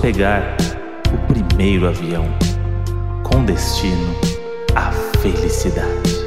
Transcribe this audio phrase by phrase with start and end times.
[0.00, 0.56] pegar
[1.12, 2.24] o primeiro avião
[3.24, 4.14] com destino
[4.74, 6.20] à felicidade.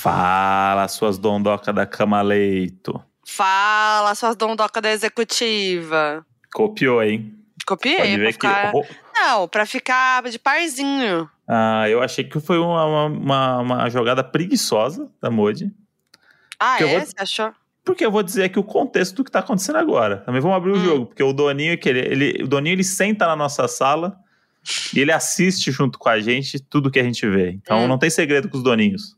[0.00, 3.02] Fala, suas dondocas da cama leito.
[3.26, 6.24] Fala, suas dondocas da executiva.
[6.52, 7.34] Copiou, hein?
[7.66, 8.72] Copiei, Pode ver ficar...
[8.72, 8.80] que.
[9.14, 11.28] Não, pra ficar de parzinho.
[11.46, 15.70] Ah, eu achei que foi uma, uma, uma jogada preguiçosa da Modi.
[16.58, 16.86] Ah, é?
[16.86, 17.52] vou- Você achou?
[17.88, 20.18] Porque eu vou dizer aqui o contexto do que tá acontecendo agora.
[20.18, 20.84] Também vamos abrir o Hum.
[20.84, 24.14] jogo, porque o Doninho, que ele, ele- o Doninho ele senta na nossa sala
[24.94, 27.50] e ele assiste junto com a gente tudo que a gente vê.
[27.52, 27.88] Então Hum.
[27.88, 29.16] não tem segredo com os Doninhos.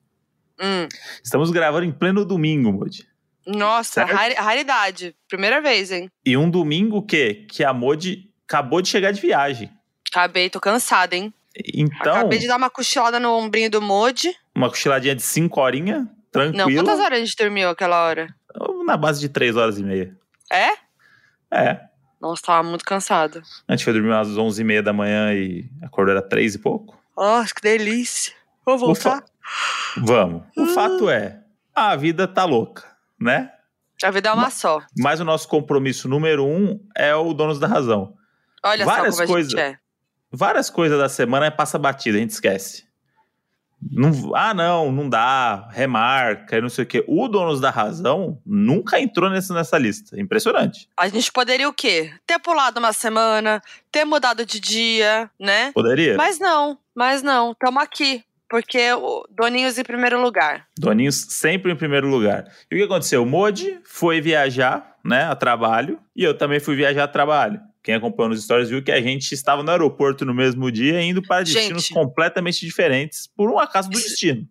[0.63, 0.87] Hum.
[1.25, 3.05] Estamos gravando em pleno domingo, Modi.
[3.45, 5.17] Nossa, raridade.
[5.29, 6.09] Primeira vez, hein?
[6.25, 9.69] E um domingo que que a Modi acabou de chegar de viagem.
[10.13, 11.35] Acabei, tô cansada, hein?
[11.75, 14.31] Então, Acabei de dar uma cochilada no ombrinho do Modi.
[14.55, 18.29] uma cochiladinha de 5 horinhas, Não, tranquilo, quantas horas a gente dormiu aquela hora?
[18.85, 20.17] Na base de 3 horas e meia.
[20.53, 20.71] É?
[21.53, 21.81] É.
[22.21, 23.43] Nossa, tava muito cansada.
[23.67, 26.59] A gente foi dormir umas 11 e meia da manhã e acordou era 3 e
[26.59, 26.99] pouco.
[27.17, 28.33] Nossa, que delícia.
[28.65, 29.25] Vou voltar.
[29.97, 30.43] Vamos.
[30.57, 30.75] O Hum.
[30.75, 31.41] fato é,
[31.75, 32.85] a vida tá louca,
[33.19, 33.51] né?
[34.03, 34.81] A vida é uma só.
[34.99, 38.15] Mas o nosso compromisso número um é o Donos da Razão.
[38.65, 39.55] Olha Várias só como coisas.
[39.55, 39.79] a gente é.
[40.33, 42.85] Várias coisas da semana é passa batida, a gente esquece.
[43.91, 47.05] Não- ah, não, não dá, remarca e não sei o quê.
[47.09, 50.21] O Donos da Razão nunca entrou nessa, nessa lista.
[50.21, 50.89] Impressionante.
[50.97, 52.13] A gente poderia o quê?
[52.27, 55.73] Ter pulado uma semana, ter mudado de dia, né?
[55.73, 56.17] Poderia?
[56.17, 57.55] Mas não, mas não.
[57.55, 58.23] Tamo aqui.
[58.49, 60.67] Porque o Doninhos em primeiro lugar.
[60.77, 62.47] Doninhos sempre em primeiro lugar.
[62.69, 63.23] E o que aconteceu?
[63.23, 67.61] O Modi foi viajar, né, a trabalho, e eu também fui viajar a trabalho.
[67.83, 71.23] Quem acompanhou nos stories viu que a gente estava no aeroporto no mesmo dia, indo
[71.23, 71.95] para destinos Gente.
[71.95, 74.49] completamente diferentes, por um acaso do Isso- destino.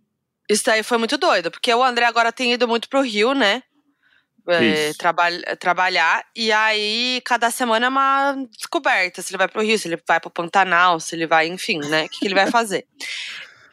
[0.49, 3.61] Isso daí foi muito doido, porque o André agora tem ido muito pro Rio, né?
[4.47, 4.93] É,
[5.59, 9.21] trabalhar, e aí cada semana é uma descoberta.
[9.21, 12.05] Se ele vai pro Rio, se ele vai pro Pantanal, se ele vai, enfim, né?
[12.05, 12.87] O que, que ele vai fazer.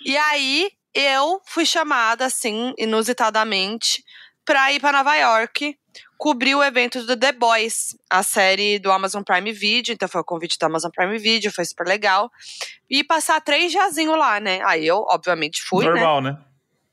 [0.04, 4.04] E aí eu fui chamada, assim, inusitadamente,
[4.44, 5.78] pra ir pra Nova York
[6.18, 9.92] cobrir o evento do The Boys, a série do Amazon Prime Video.
[9.92, 12.30] Então foi o convite do Amazon Prime Video, foi super legal.
[12.88, 14.60] E passar três diazinhos lá, né?
[14.64, 15.92] Aí eu, obviamente, fui, né?
[15.92, 16.38] Normal, né?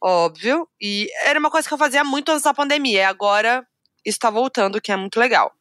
[0.03, 0.67] óbvio.
[0.81, 2.99] E era uma coisa que eu fazia muito antes da pandemia.
[2.99, 3.65] E agora
[4.05, 5.53] isso tá voltando, que é muito legal.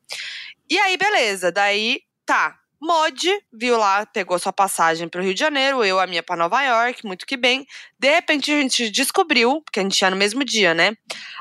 [0.69, 1.53] E aí, beleza.
[1.53, 2.59] Daí, tá.
[2.85, 6.61] Mod viu lá, pegou sua passagem pro Rio de Janeiro, eu a minha pra Nova
[6.63, 7.65] York, muito que bem.
[7.97, 10.93] De repente a gente descobriu, porque a gente ia no mesmo dia, né?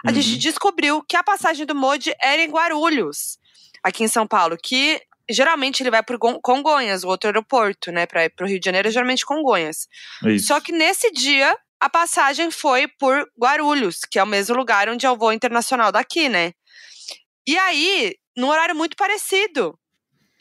[0.05, 0.15] A Uhum.
[0.21, 3.39] gente descobriu que a passagem do Mod era em Guarulhos,
[3.83, 8.05] aqui em São Paulo, que geralmente ele vai Gon- Congonhas, o outro aeroporto, né?
[8.05, 9.87] Pra ir pro Rio de Janeiro é geralmente Congonhas.
[10.25, 10.47] Isso.
[10.47, 15.07] Só que nesse dia, a passagem foi por Guarulhos, que é o mesmo lugar onde
[15.07, 16.51] é o voo internacional daqui, né?
[17.47, 19.75] E aí, num horário muito parecido.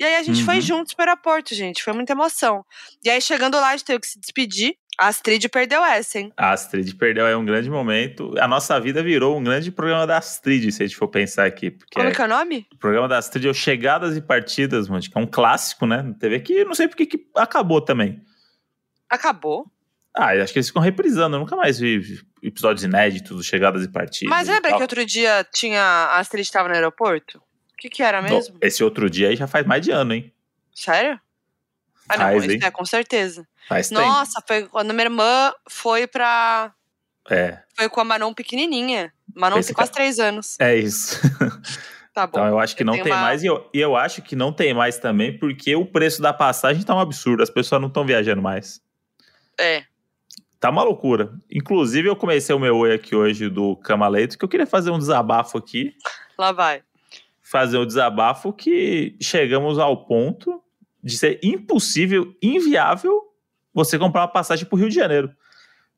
[0.00, 0.60] E aí a gente foi Uhum.
[0.62, 1.82] juntos pro aeroporto, gente.
[1.82, 2.64] Foi muita emoção.
[3.04, 4.74] E aí, chegando lá, a gente teve que se despedir.
[4.98, 6.32] A Astrid perdeu essa, hein?
[6.36, 8.34] A Astrid perdeu aí um grande momento.
[8.38, 11.76] A nossa vida virou um grande programa da Astrid, se a gente for pensar aqui.
[11.94, 12.66] Como que é o nome?
[12.72, 16.00] o programa da Astrid é o Chegadas e Partidas, mano, que é um clássico, né?
[16.02, 18.22] na TV que eu não sei porque que acabou também.
[19.08, 19.66] Acabou.
[20.16, 21.36] Ah, eu acho que eles ficam reprisando.
[21.36, 24.28] Eu nunca mais vi episódios inéditos do Chegadas e Partidas.
[24.30, 27.40] Mas lembra que outro dia tinha a Astrid estava no aeroporto?
[27.80, 28.58] O que que era mesmo?
[28.60, 30.30] Esse outro dia aí já faz mais de ano, hein?
[30.74, 31.18] Sério?
[32.06, 32.60] Ah, não, Faz, isso hein?
[32.62, 33.48] é, com certeza.
[33.66, 34.02] Faz tempo.
[34.02, 36.74] Nossa, foi quando minha irmã foi pra.
[37.30, 39.10] É, Foi com a Manon pequenininha.
[39.34, 40.56] Manon Esse tem quase três anos.
[40.60, 41.18] é isso.
[42.12, 42.40] Tá bom.
[42.40, 43.42] Então eu acho que Eu não tem uma- mais.
[43.44, 46.82] E eu, e eu acho que não tem mais também, porque o preço da passagem
[46.82, 47.40] tá um absurdo.
[47.40, 48.82] As pessoas não estão viajando mais.
[49.58, 49.84] É.
[50.58, 51.32] Tá uma loucura.
[51.48, 54.98] Inclusive, eu comecei o meu oi aqui hoje do Camaleito, que eu queria fazer um
[54.98, 55.94] desabafo aqui.
[56.36, 56.82] Lá vai.
[57.50, 60.62] Fazer um desabafo que chegamos ao ponto
[61.02, 63.22] de ser impossível, inviável,
[63.74, 65.30] você comprar uma passagem pro Rio de Janeiro.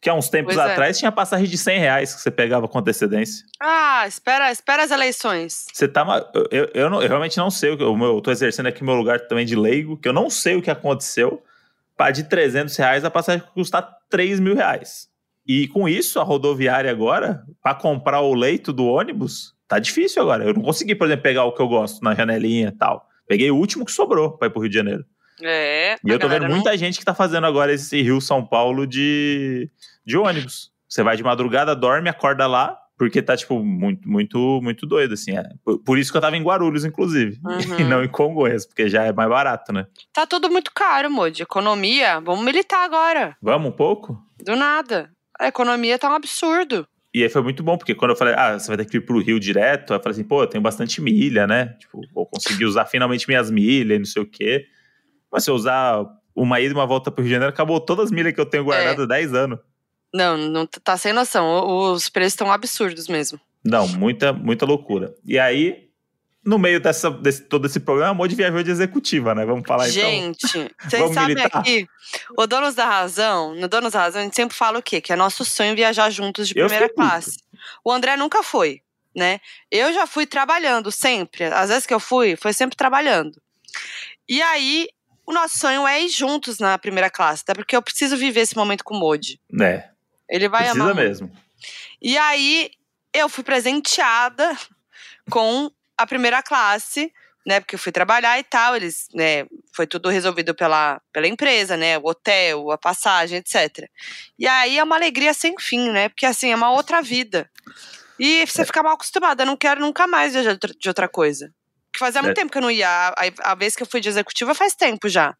[0.00, 0.72] Que há uns tempos Pois é.
[0.72, 3.44] atrás tinha passagem de 100 reais que você pegava com antecedência.
[3.60, 5.66] Ah, espera, espera as eleições.
[5.72, 6.04] Você tá.
[6.50, 7.70] eu, eu não- eu realmente não sei.
[7.70, 10.28] o que- Eu, eu tô exercendo aqui meu lugar também de leigo, que eu não
[10.30, 11.42] sei o que aconteceu.
[11.96, 15.08] Para de 300 reais a passagem custar 3 mil reais.
[15.46, 20.44] E com isso, a rodoviária agora, para comprar o leito do ônibus, tá difícil agora.
[20.44, 23.08] Eu não consegui, por exemplo, pegar o que eu gosto na janelinha e tal.
[23.26, 25.04] Peguei o último que sobrou para ir pro Rio de Janeiro.
[25.42, 25.96] É.
[26.04, 29.70] E eu tô vendo não- muita gente que tá fazendo agora esse Rio-São Paulo de,
[30.04, 30.70] de ônibus.
[30.88, 35.36] Você vai de madrugada, dorme, acorda lá, porque tá, tipo, muito, muito, muito doido, assim.
[35.36, 35.42] é.
[35.64, 37.40] Por, por isso que eu tava em Guarulhos, inclusive.
[37.42, 37.80] Uhum.
[37.80, 39.86] E não em Congonhas, porque já é mais barato, né?
[40.12, 41.42] Tá tudo muito caro, Modi.
[41.42, 43.36] Economia, vamos militar agora.
[43.40, 44.18] Vamos um pouco?
[44.44, 45.10] Do nada.
[45.40, 46.86] A economia tá um absurdo.
[47.14, 49.02] E aí foi muito bom, porque quando eu falei, ah, você vai ter que ir
[49.02, 51.76] pro Rio direto, eu falei assim, pô, eu tenho bastante milha, né?
[51.78, 54.66] Tipo, vou conseguir usar finalmente minhas milhas e não sei o quê.
[55.30, 58.06] Mas se eu usar uma ida e uma volta pro Rio de Janeiro, acabou todas
[58.06, 59.04] as milhas que eu tenho guardado é.
[59.04, 59.58] há 10 anos.
[60.14, 61.92] Não, não tá sem noção.
[61.92, 63.38] Os preços estão absurdos mesmo.
[63.64, 65.14] Não, muita, muita loucura.
[65.24, 65.88] E aí,
[66.44, 69.44] no meio dessa, desse, todo esse programa, a Modi viajou de executiva, né?
[69.44, 70.62] Vamos falar gente, então.
[70.62, 71.60] Gente, vocês sabem militar.
[71.60, 71.88] aqui,
[72.36, 75.00] o Donos da Razão, no Donos da Razão, a gente sempre fala o quê?
[75.00, 77.38] Que é nosso sonho viajar juntos de primeira classe.
[77.84, 78.80] O André nunca foi,
[79.14, 79.40] né?
[79.70, 81.44] Eu já fui trabalhando sempre.
[81.44, 83.40] Às vezes que eu fui, foi sempre trabalhando.
[84.28, 84.88] E aí,
[85.24, 88.56] o nosso sonho é ir juntos na primeira classe, até porque eu preciso viver esse
[88.56, 89.40] momento com o Modi.
[89.60, 89.88] É.
[90.28, 90.94] Ele vai Precisa amar.
[90.94, 91.30] mesmo.
[92.00, 92.70] E aí,
[93.12, 94.56] eu fui presenteada
[95.30, 95.70] com
[96.02, 97.12] a primeira classe,
[97.46, 97.60] né?
[97.60, 99.46] Porque eu fui trabalhar e tal, eles, né?
[99.74, 101.98] Foi tudo resolvido pela, pela empresa, né?
[101.98, 103.88] O hotel, a passagem, etc.
[104.38, 106.08] E aí é uma alegria sem fim, né?
[106.08, 107.50] Porque assim, é uma outra vida.
[108.18, 108.64] E você é.
[108.64, 111.52] fica mal acostumada, eu não quero nunca mais viajar de outra coisa.
[111.90, 112.40] Porque fazia muito é.
[112.40, 112.88] tempo que eu não ia.
[112.88, 115.36] A, a, vez que eu fui de executiva faz tempo já.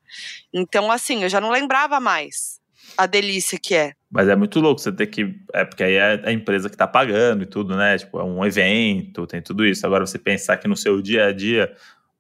[0.53, 2.51] Então, assim, eu já não lembrava mais
[2.97, 3.93] a delícia que é.
[4.11, 5.35] Mas é muito louco você ter que.
[5.53, 7.97] É porque aí é a empresa que tá pagando e tudo, né?
[7.99, 9.87] Tipo, é um evento, tem tudo isso.
[9.87, 11.75] Agora você pensar que no seu dia a dia,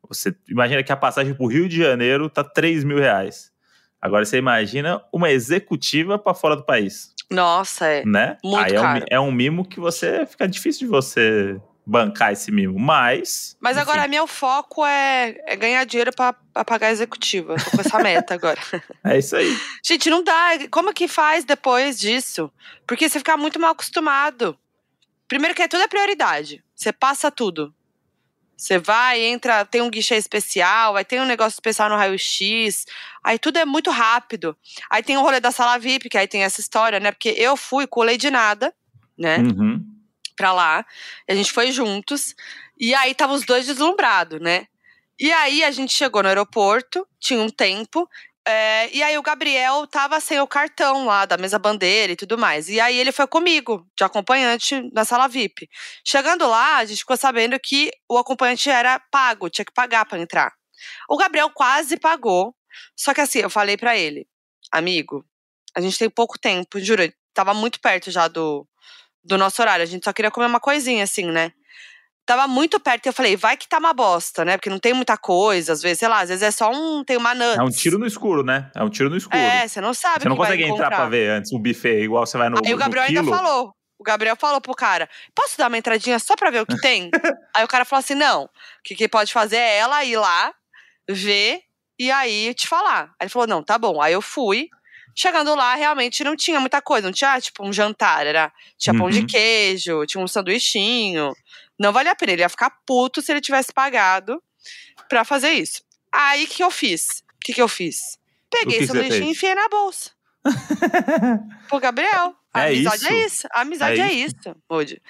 [0.08, 3.52] você imagina que a passagem pro Rio de Janeiro tá 3 mil reais.
[4.00, 7.14] Agora você imagina uma executiva para fora do país.
[7.30, 8.04] Nossa, é.
[8.04, 8.36] Né?
[8.42, 9.04] Muito aí caro.
[9.10, 13.56] É, um, é um mimo que você fica difícil de você bancar esse mimo, mas.
[13.60, 13.82] Mas enfim.
[13.82, 16.32] agora meu foco é, é ganhar dinheiro para
[16.64, 17.56] pagar a executiva.
[17.56, 18.60] Tô com essa meta agora.
[19.04, 19.58] É isso aí.
[19.82, 20.50] Gente, não dá.
[20.70, 22.50] Como que faz depois disso?
[22.86, 24.56] Porque você fica muito mal acostumado.
[25.26, 26.62] Primeiro que é tudo é prioridade.
[26.74, 27.74] Você passa tudo.
[28.56, 32.86] Você vai, entra, tem um guichê especial, aí tem um negócio especial no raio-x,
[33.24, 34.56] aí tudo é muito rápido.
[34.88, 37.10] Aí tem o rolê da sala VIP, que aí tem essa história, né?
[37.10, 38.72] Porque eu fui com lei de nada,
[39.18, 39.38] né?
[39.38, 39.91] Uhum
[40.42, 40.84] pra lá.
[41.28, 42.34] A gente foi juntos.
[42.76, 44.66] E aí tava os dois deslumbrados, né?
[45.20, 48.08] E aí a gente chegou no aeroporto, tinha um tempo.
[48.44, 52.36] É, e aí o Gabriel tava sem o cartão lá da mesa bandeira e tudo
[52.36, 52.68] mais.
[52.68, 55.68] E aí ele foi comigo, de acompanhante, na sala VIP.
[56.04, 60.18] Chegando lá, a gente ficou sabendo que o acompanhante era pago, tinha que pagar para
[60.18, 60.52] entrar.
[61.08, 62.52] O Gabriel quase pagou.
[62.96, 64.26] Só que assim, eu falei para ele,
[64.72, 65.24] amigo,
[65.76, 67.02] a gente tem pouco tempo, juro,
[67.32, 68.66] tava muito perto já do,
[69.24, 69.82] do nosso horário.
[69.82, 71.52] A gente só queria comer uma coisinha, assim, né?
[72.24, 74.56] Tava muito perto e eu falei, vai que tá uma bosta, né?
[74.56, 77.02] Porque não tem muita coisa, às vezes, sei lá, às vezes é só um.
[77.02, 77.58] Tem uma nuts.
[77.58, 78.70] É um tiro no escuro, né?
[78.76, 79.36] É um tiro no escuro.
[79.36, 80.22] É, você não sabe.
[80.22, 82.58] Você não consegue entrar pra ver antes o buffet, igual você vai no.
[82.64, 83.74] Aí o Gabriel ainda falou.
[83.98, 87.10] O Gabriel falou pro cara: posso dar uma entradinha só pra ver o que tem?
[87.54, 88.44] aí o cara falou assim: não.
[88.44, 88.48] O
[88.84, 90.52] que, que pode fazer é ela ir lá,
[91.08, 91.60] ver
[91.98, 93.04] e aí te falar.
[93.18, 94.00] Aí ele falou: não, tá bom.
[94.00, 94.68] Aí eu fui.
[95.14, 97.06] Chegando lá, realmente não tinha muita coisa.
[97.06, 98.26] Não tinha, tipo, um jantar.
[98.26, 99.00] Era, tinha uhum.
[99.00, 99.26] pão de uhum.
[99.26, 101.32] queijo, tinha um sanduichinho.
[101.78, 102.32] Não valia a pena.
[102.32, 104.42] Ele ia ficar puto se ele tivesse pagado
[105.08, 105.82] pra fazer isso.
[106.12, 107.22] Aí, o que eu fiz?
[107.36, 108.18] O que, que eu fiz?
[108.50, 110.10] Peguei o sanduichinho e enfiei na bolsa.
[111.68, 112.34] Pro Gabriel.
[112.52, 113.08] A é amizade isso.
[113.08, 113.48] é isso.
[113.52, 115.00] A amizade é, é isso, Moody.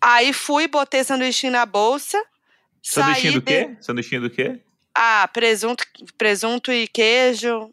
[0.00, 2.22] Aí fui, botei sanduichinho na bolsa.
[2.82, 3.46] Sanduichinho do de...
[3.46, 3.76] quê?
[3.80, 4.60] Sanduichinho do quê?
[4.94, 5.84] Ah, presunto,
[6.16, 7.70] presunto e queijo,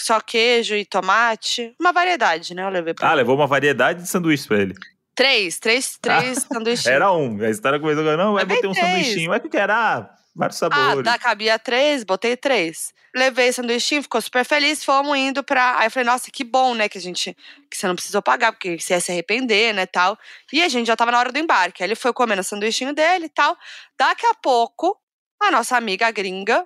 [0.00, 1.74] só queijo e tomate.
[1.80, 2.64] Uma variedade, né?
[2.64, 3.18] Eu levei pra Ah, ele.
[3.18, 4.74] levou uma variedade de sanduíches pra ele.
[5.14, 6.86] Três, três, três ah, sanduíches.
[6.86, 7.42] Era um.
[7.42, 9.32] A história começou com, não, vai botei um sanduichinho.
[9.32, 10.98] É que era ah, vários sabores.
[10.98, 12.92] Ah, da cabia três, botei três.
[13.14, 15.78] Levei sanduichinho, ficou super feliz, fomos indo pra.
[15.78, 16.88] Aí eu falei, nossa, que bom, né?
[16.88, 17.36] Que a gente.
[17.70, 19.84] Que você não precisou pagar, porque você ia se arrepender, né?
[19.84, 20.18] Tal.
[20.50, 21.82] E a gente já tava na hora do embarque.
[21.82, 23.54] Aí ele foi comendo o sanduichinho dele e tal.
[23.98, 24.96] Daqui a pouco,
[25.42, 26.64] a nossa amiga gringa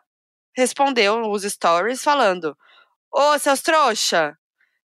[0.57, 2.57] respondeu os stories falando:
[3.13, 4.37] Ô, seus trouxa,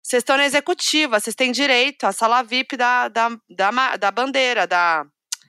[0.03, 4.67] vocês estão na executiva, vocês têm direito à sala VIP da, da, da, da bandeira,
[4.67, 5.05] da,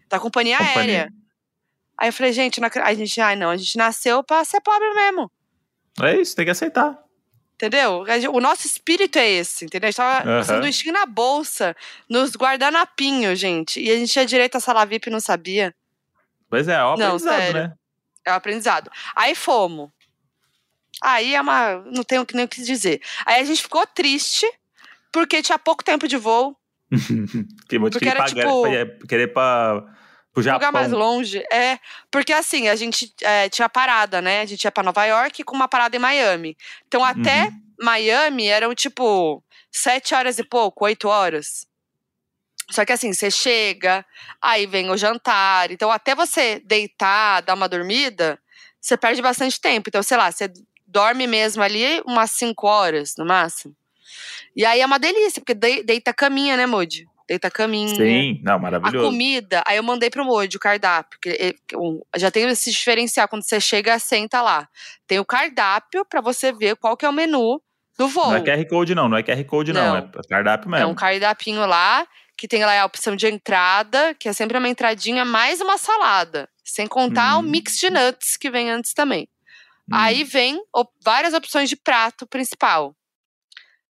[0.08, 1.10] da companhia, companhia, aérea.
[1.98, 4.94] Aí eu falei, gente, não, a gente, ai não, a gente nasceu pra ser pobre
[4.94, 5.32] mesmo.
[6.02, 6.98] É isso, tem que aceitar.
[7.56, 8.06] Entendeu?
[8.32, 9.88] O nosso espírito é esse, entendeu?
[9.88, 10.44] A gente tava uhum.
[10.44, 11.76] sanduichinho na bolsa,
[12.10, 13.82] nos guardanapinhos, gente.
[13.82, 15.76] E a gente tinha direito à sala VIP e não sabia.
[16.50, 17.74] Pois é, é o aprendizado, não, né?
[18.26, 18.92] É o aprendizado.
[19.14, 19.90] Aí fomos.
[21.02, 21.78] Aí é uma.
[21.86, 23.02] Não tenho nem o que dizer.
[23.26, 24.46] Aí a gente ficou triste,
[25.12, 26.56] porque tinha pouco tempo de voo.
[27.70, 28.62] que porque era pagar, tipo.
[28.62, 29.84] Pra, querer pra.
[30.32, 30.60] Pro Japão.
[30.60, 31.44] lugar mais longe.
[31.52, 31.80] É,
[32.12, 34.42] porque assim, a gente é, tinha parada, né?
[34.42, 36.56] A gente ia pra Nova York com uma parada em Miami.
[36.88, 37.62] Então até uhum.
[37.82, 41.68] Miami eram tipo sete horas e pouco, oito horas.
[42.70, 44.06] Só que assim, você chega,
[44.42, 45.72] aí vem o jantar.
[45.72, 48.40] Então, até você deitar, dar uma dormida,
[48.80, 49.90] você perde bastante tempo.
[49.90, 50.52] Então, sei lá, você
[50.90, 53.76] dorme mesmo ali umas 5 horas no máximo.
[54.56, 55.54] E aí é uma delícia, porque
[55.84, 57.08] deita caminha, né, Moody?
[57.28, 57.96] deita caminha.
[57.96, 59.06] Sim, não, A maravilhoso.
[59.08, 61.20] comida, aí eu mandei pro Moji o cardápio.
[61.76, 64.68] um, já tem esse diferencial quando você chega, senta lá.
[65.06, 67.62] Tem o cardápio pra você ver qual que é o menu
[68.00, 68.30] do voo.
[68.32, 69.98] Não é QR Code, não, não é QR Code, não, Não.
[69.98, 70.90] é cardápio É mesmo.
[70.90, 75.24] um cardápio lá que tem lá a opção de entrada, que é sempre uma entradinha
[75.24, 76.50] mais uma salada.
[76.64, 77.44] Sem contar o Hum.
[77.44, 79.28] mix de nuts que vem antes também.
[79.92, 79.96] Hum.
[79.96, 82.96] Aí vem op- várias opções de prato principal.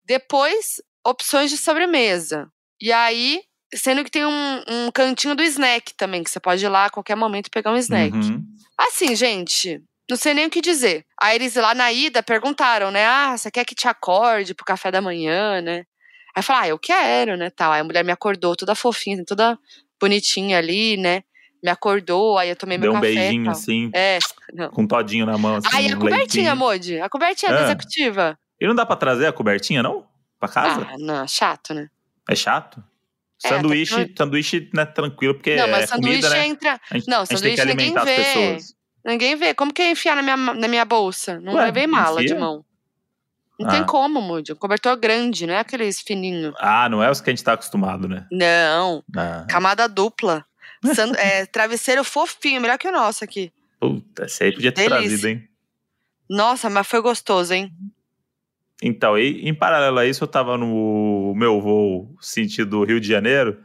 [0.06, 2.50] Depois, opções de sobremesa.
[2.82, 3.42] E aí,
[3.74, 6.90] sendo que tem um, um cantinho do snack também, que você pode ir lá a
[6.90, 8.16] qualquer momento pegar um snack.
[8.16, 8.44] Uhum.
[8.78, 11.06] Assim, gente, não sei nem o que dizer.
[11.22, 13.06] Aí eles lá na ida perguntaram, né?
[13.06, 15.86] Ah, você quer que te acorde pro café da manhã, né?
[16.36, 17.50] Aí eu falei, ah, eu quero, né?
[17.50, 17.72] Tal.
[17.72, 19.58] Aí a mulher me acordou toda fofinha, toda
[20.00, 21.24] bonitinha ali, né?
[21.64, 23.12] Me acordou, aí eu tomei Deu meu um café.
[23.12, 23.52] e beijinho tal.
[23.52, 24.18] assim, É,
[24.54, 24.70] não.
[24.72, 26.56] com um todinho na mão, assim, Aí a um cobertinha, leitinho.
[26.56, 27.00] Modi.
[27.02, 27.64] A cobertinha da Ah.
[27.66, 28.40] executiva.
[28.60, 30.06] E não dá pra trazer a cobertinha, não?
[30.40, 30.88] Pra casa?
[30.90, 31.88] Ah, não, chato, né?
[32.30, 32.84] É chato?
[33.44, 36.48] É, Sanduíche, tá- sanduíche não é tranquilo, porque não, mas é sanduíche comida, né?
[36.48, 36.80] entra.
[36.92, 38.16] A gente, Não, a sanduíche ninguém vê.
[38.16, 38.76] pessoas.
[39.04, 39.54] Ninguém vê.
[39.56, 41.40] Como que ia enfiar na minha, na minha bolsa?
[41.40, 42.40] Não Ué, levei mala de enfia.
[42.40, 42.64] mão.
[43.60, 43.72] Não Ah.
[43.72, 44.54] tem como, Moody.
[44.54, 46.54] Um cobertor grande, não é aqueles fininhos.
[46.60, 48.26] Ah, não é os que a gente tá acostumado, né?
[48.32, 49.04] Não.
[49.16, 50.46] Ah, Camada dupla.
[50.96, 53.52] San- é, travesseiro fofinho, melhor que o nosso aqui.
[53.80, 55.08] puta, esse aí podia ter Delícia.
[55.08, 55.48] trazido, hein?
[56.30, 57.72] Nossa, mas foi gostoso, hein?
[58.82, 63.60] Então, e, em paralelo a isso, eu tava no meu voo sentido Rio de Janeiro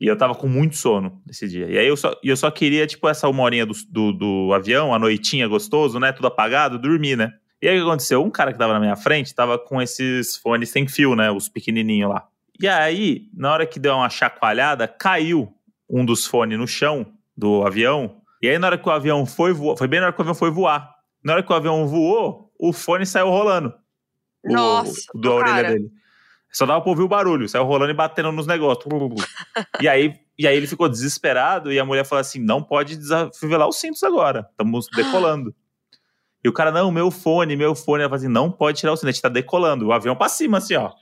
[0.00, 1.66] e eu tava com muito sono nesse dia.
[1.68, 4.94] E aí eu só, eu só queria, tipo, essa uma horinha do, do, do avião,
[4.94, 6.12] a noitinha gostoso, né?
[6.12, 7.32] Tudo apagado, dormir, né?
[7.60, 8.22] E aí o que aconteceu?
[8.22, 11.30] Um cara que tava na minha frente tava com esses fones sem fio, né?
[11.32, 12.28] Os pequenininhos lá.
[12.60, 15.52] E aí, na hora que deu uma chacoalhada, caiu
[15.88, 18.20] um dos fones no chão do avião.
[18.42, 20.22] E aí, na hora que o avião foi voar, foi bem na hora que o
[20.22, 20.94] avião foi voar.
[21.24, 23.74] Na hora que o avião voou, o fone saiu rolando
[24.44, 25.68] o- Nossa, da orelha cara.
[25.72, 25.90] dele.
[26.52, 28.86] Só dava pra ouvir o barulho, saiu rolando e batendo nos negócios.
[29.80, 33.68] e, aí, e aí ele ficou desesperado e a mulher falou assim: não pode desafivelar
[33.68, 35.54] os cintos agora, estamos decolando.
[36.42, 38.02] E o cara, não, meu fone, meu fone.
[38.02, 39.86] Ela falou assim: não pode tirar o cinto, a gente tá decolando.
[39.88, 40.92] O avião pra cima, assim, ó.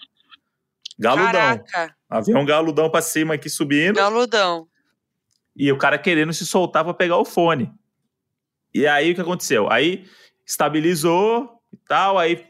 [0.99, 1.27] Galudão.
[1.33, 3.97] Caraca, Avião galudão pra cima aqui subindo.
[3.97, 4.67] galudão.
[5.57, 7.73] E o cara querendo se soltar pra pegar o fone.
[8.75, 9.71] E aí o que aconteceu?
[9.71, 10.05] Aí
[10.45, 12.45] estabilizou e tal, aí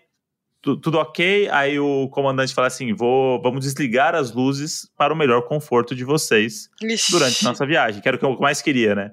[0.61, 1.49] tu- tudo ok.
[1.51, 6.05] Aí o comandante fala assim: vou, vamos desligar as luzes para o melhor conforto de
[6.05, 7.13] vocês Ixi.
[7.13, 8.01] durante nossa viagem.
[8.01, 9.13] Que era o que eu mais queria, né?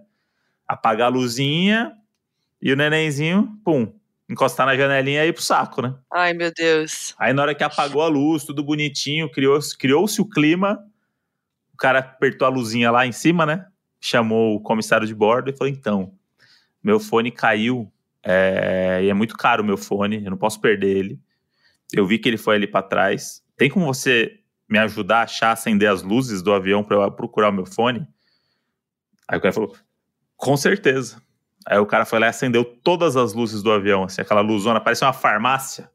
[0.68, 1.94] Apagar a luzinha
[2.62, 3.94] e o nenenzinho, pum,
[4.30, 5.94] encostar na janelinha e ir pro saco, né?
[6.12, 7.14] Ai, meu Deus.
[7.20, 10.80] Aí na hora que apagou a luz, tudo bonitinho, criou- criou-se o clima.
[11.74, 13.66] O cara apertou a luzinha lá em cima, né?
[14.06, 16.14] Chamou o comissário de bordo e falou: então,
[16.84, 17.90] meu fone caiu.
[18.22, 21.22] é, e é muito caro o meu fone, eu não posso perder ele.
[21.94, 23.42] Eu vi que ele foi ali para trás.
[23.56, 27.48] Tem como você me ajudar a achar, acender as luzes do avião para eu procurar
[27.48, 28.06] o meu fone?
[29.26, 29.74] Aí o cara falou:
[30.36, 31.22] com certeza.
[31.66, 34.82] Aí o cara foi lá e acendeu todas as luzes do avião, assim, aquela luzona,
[34.82, 35.90] parecia uma farmácia.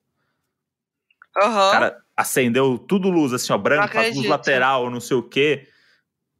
[1.37, 1.69] Aham.
[1.69, 5.69] O cara acendeu tudo luz, assim, ó, branco, Não luz lateral, não sei o quê.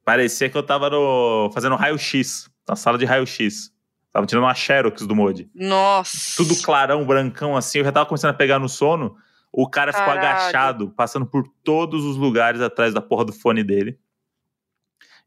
[0.09, 3.71] Parecia que eu tava no, fazendo raio-x, na sala de raio-x.
[4.11, 5.51] Tava tirando uma xerox do Modi.
[5.55, 6.35] Nossa.
[6.35, 7.81] Tudo clarão, brancão, assim.
[7.81, 9.17] Eu já tava começando a pegar no sono.
[9.53, 10.27] O cara ficou Caralho.
[10.27, 13.99] agachado, passando por todos os lugares atrás da porra do fone dele.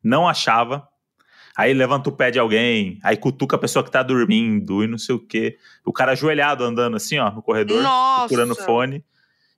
[0.04, 0.88] Não achava.
[1.56, 4.98] Aí levanta o pé de alguém, aí cutuca a pessoa que tá dormindo e não
[4.98, 5.60] sei o quê.
[5.86, 8.22] O cara ajoelhado andando assim, ó, no corredor Nossa.
[8.22, 9.06] procurando fone.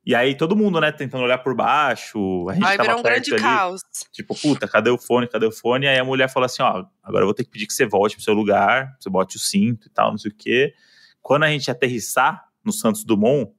[0.05, 2.47] E aí todo mundo, né, tentando olhar por baixo.
[2.49, 3.81] A gente Ai, tava um perto grande ali, caos.
[4.11, 5.27] tipo, puta, cadê o fone?
[5.27, 5.87] Cadê o fone?
[5.87, 8.15] Aí a mulher falou assim, ó, agora eu vou ter que pedir que você volte
[8.15, 10.73] pro seu lugar, você bote o cinto e tal, não sei o quê.
[11.21, 13.49] Quando a gente aterrissar no Santos Dumont,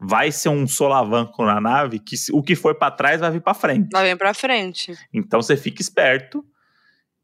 [0.00, 3.54] vai ser um solavanco na nave que o que foi pra trás vai vir pra
[3.54, 3.90] frente.
[3.92, 4.98] Lá vem pra frente.
[5.14, 6.44] Então você fica esperto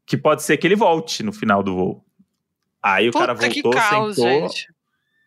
[0.05, 2.05] que pode ser que ele volte no final do voo.
[2.81, 4.73] Aí o cara Puta voltou, caos, sentou, gente.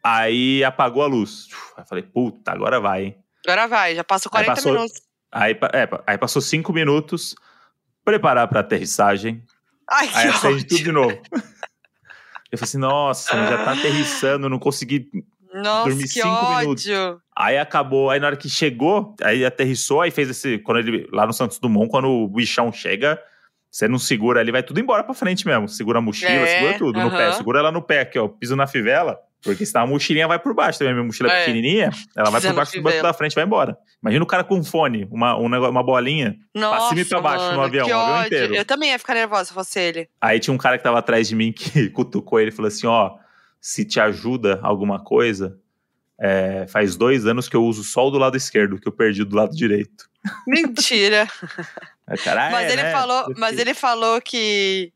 [0.03, 1.49] Aí apagou a luz.
[1.77, 3.17] Aí falei, puta, agora vai, hein?
[3.47, 5.03] Agora vai, já passou Aí 40 passou- minutos.
[5.31, 7.35] Aí, é, aí passou cinco minutos,
[8.05, 9.43] preparar pra aterrissagem,
[9.91, 10.69] Ai, aí acende ódio.
[10.69, 11.11] tudo de novo.
[12.53, 15.09] Eu falei assim, nossa, já tá aterrissando, não consegui.
[15.55, 16.59] Nossa, dormi que cinco ódio.
[16.61, 16.87] minutos.
[17.35, 20.59] Aí acabou, aí na hora que chegou, aí aterrissou, aí fez esse.
[20.59, 21.09] Quando ele.
[21.13, 23.19] Lá no Santos Dumont, quando o bichão chega,
[23.71, 25.67] você não segura ali, vai tudo embora pra frente mesmo.
[25.69, 27.33] Segura a mochila, É, segura tudo no pé.
[27.33, 28.29] Segura ela no pé aqui, ó.
[28.29, 29.19] Piso na fivela.
[29.43, 30.95] Porque senão a mochilinha vai por baixo também.
[30.95, 33.77] Minha mochila é pequenininha, ela vai por baixo do banco da frente e vai embora.
[34.01, 36.37] Imagina o cara com um fone, uma, um negócio, uma bolinha.
[36.55, 38.55] Nossa, cima e pra baixo no mano, avião, que o avião inteiro.
[38.55, 40.09] Eu também ia ficar nervosa se fosse ele.
[40.21, 42.87] Aí tinha um cara que tava atrás de mim que cutucou ele e falou assim:
[42.87, 43.17] ó,
[43.61, 45.59] se te ajuda alguma coisa,
[46.21, 49.25] é, faz dois anos que eu uso só o do lado esquerdo, que eu perdi
[49.25, 50.09] do lado direito.
[50.47, 51.27] Mentira.
[52.23, 52.93] Cara, mas é, ele né?
[52.93, 54.93] falou, mas ele falou que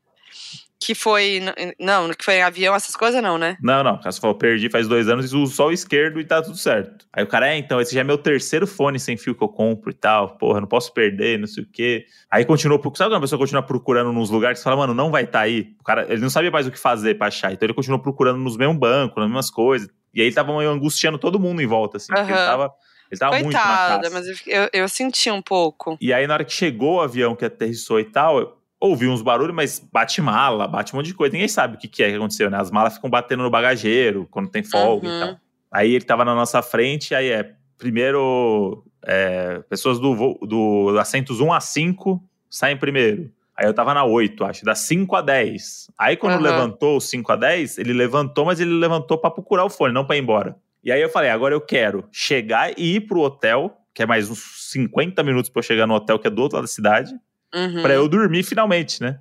[0.79, 1.41] que foi
[1.79, 3.57] não, que foi em avião essas coisas não, né?
[3.61, 4.01] Não, não.
[4.01, 7.05] Você falou, perdi faz dois anos e uso só o esquerdo e tá tudo certo.
[7.11, 9.49] Aí o cara, é, então, esse já é meu terceiro fone sem fio que eu
[9.49, 10.37] compro e tal.
[10.37, 12.05] Porra, não posso perder, não sei o quê.
[12.29, 15.23] Aí continuou, sabe quando a pessoa continua procurando nos lugares que fala, mano, não vai
[15.23, 15.73] estar tá aí?
[15.79, 17.51] O cara, ele não sabia mais o que fazer pra achar.
[17.51, 19.89] Então ele continuou procurando nos mesmos bancos, nas mesmas coisas.
[20.13, 22.13] E aí ele tava meio angustiando todo mundo em volta, assim.
[22.13, 22.23] Uhum.
[22.23, 22.71] Ele tava
[23.11, 25.97] ele tava Coitada, muito na mas eu, eu, senti um pouco.
[25.99, 29.55] E aí, na hora que chegou o avião que aterrissou e tal, ouvi uns barulhos,
[29.55, 31.33] mas bate mala, bate um monte de coisa.
[31.33, 32.59] Ninguém sabe o que, que é que aconteceu, né?
[32.59, 35.15] As malas ficam batendo no bagageiro quando tem folga uhum.
[35.15, 35.37] e tal.
[35.71, 41.39] Aí ele tava na nossa frente, aí é primeiro é, pessoas do, do, do assentos
[41.39, 43.31] 1 a 5 saem primeiro.
[43.55, 45.91] Aí eu tava na 8, acho, da 5 a 10.
[45.97, 46.41] Aí quando uhum.
[46.41, 50.05] levantou o 5 a 10, ele levantou, mas ele levantou para procurar o fone, não
[50.05, 50.55] para ir embora.
[50.83, 54.29] E aí eu falei, agora eu quero chegar e ir pro hotel, que é mais
[54.29, 57.13] uns 50 minutos para eu chegar no hotel que é do outro lado da cidade
[57.53, 57.81] uhum.
[57.81, 59.19] para eu dormir finalmente, né?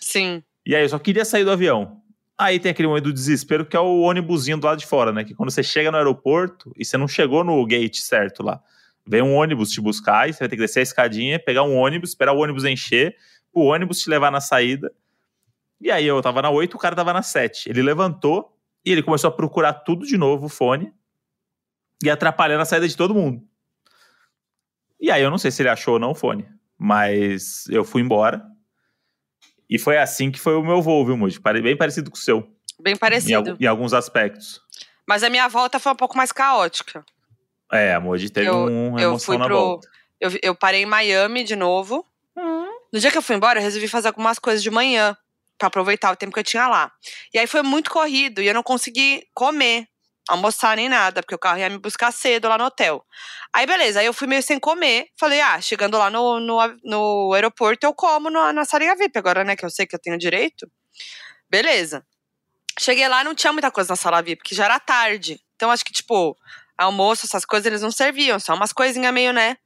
[0.00, 0.42] Sim.
[0.64, 2.00] E aí eu só queria sair do avião.
[2.38, 5.24] Aí tem aquele momento do desespero que é o ônibusinho do lado de fora, né?
[5.24, 8.60] Que quando você chega no aeroporto e você não chegou no gate certo lá,
[9.06, 11.76] vem um ônibus te buscar e você vai ter que descer a escadinha, pegar um
[11.76, 13.16] ônibus, esperar o ônibus encher,
[13.52, 14.92] o ônibus te levar na saída.
[15.80, 17.70] E aí eu tava na 8, o cara tava na 7.
[17.70, 18.54] Ele levantou
[18.84, 20.92] e ele começou a procurar tudo de novo, o fone,
[22.04, 23.42] e atrapalhando a saída de todo mundo.
[25.00, 26.46] E aí eu não sei se ele achou ou não o fone.
[26.86, 28.40] Mas eu fui embora.
[29.68, 31.40] E foi assim que foi o meu voo, viu, Moody?
[31.60, 32.48] Bem parecido com o seu.
[32.80, 33.56] Bem parecido.
[33.58, 34.60] Em, em, alguns aspectos.
[35.04, 37.04] Mas a minha volta foi um pouco mais caótica.
[37.72, 39.88] É, a Moody teve eu, um eu fui na pro, volta.
[40.20, 42.06] Eu, eu parei em Miami de novo.
[42.36, 42.68] Uhum.
[42.92, 45.16] No dia que eu fui embora, eu resolvi fazer algumas coisas de manhã.
[45.58, 46.92] para aproveitar o tempo que eu tinha lá.
[47.34, 49.88] E aí foi muito corrido e eu não consegui comer
[50.28, 53.04] almoçar nem nada, porque o carro ia me buscar cedo lá no hotel.
[53.52, 55.08] Aí, beleza, aí eu fui meio sem comer.
[55.18, 59.44] Falei, ah, chegando lá no, no, no aeroporto, eu como no, na salinha VIP, agora,
[59.44, 60.70] né, que eu sei que eu tenho direito.
[61.48, 62.04] Beleza.
[62.78, 65.40] Cheguei lá, não tinha muita coisa na sala VIP, porque já era tarde.
[65.56, 66.36] Então, acho que, tipo,
[66.76, 69.56] almoço, essas coisas, eles não serviam, só umas coisinhas meio, né,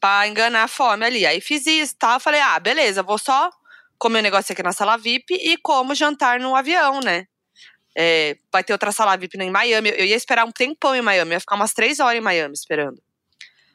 [0.00, 1.26] pra enganar a fome ali.
[1.26, 2.18] Aí fiz isso, tá?
[2.18, 3.50] Falei, ah, beleza, vou só
[3.98, 7.26] comer um negócio aqui na sala VIP e como jantar no avião, né?
[7.96, 9.90] É, vai ter outra sala VIP em Miami.
[9.96, 13.00] Eu ia esperar um tempão em Miami, ia ficar umas três horas em Miami esperando.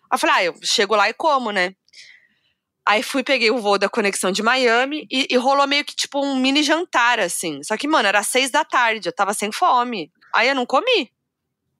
[0.10, 1.76] Aí eu falei, ah, eu chego lá e como, né?
[2.88, 6.24] Aí fui, peguei o voo da conexão de Miami e, e, rolou meio que tipo
[6.24, 7.64] um mini jantar, assim.
[7.64, 10.12] Só que, mano, era seis da tarde, eu tava sem fome.
[10.34, 11.10] Aí eu não comi.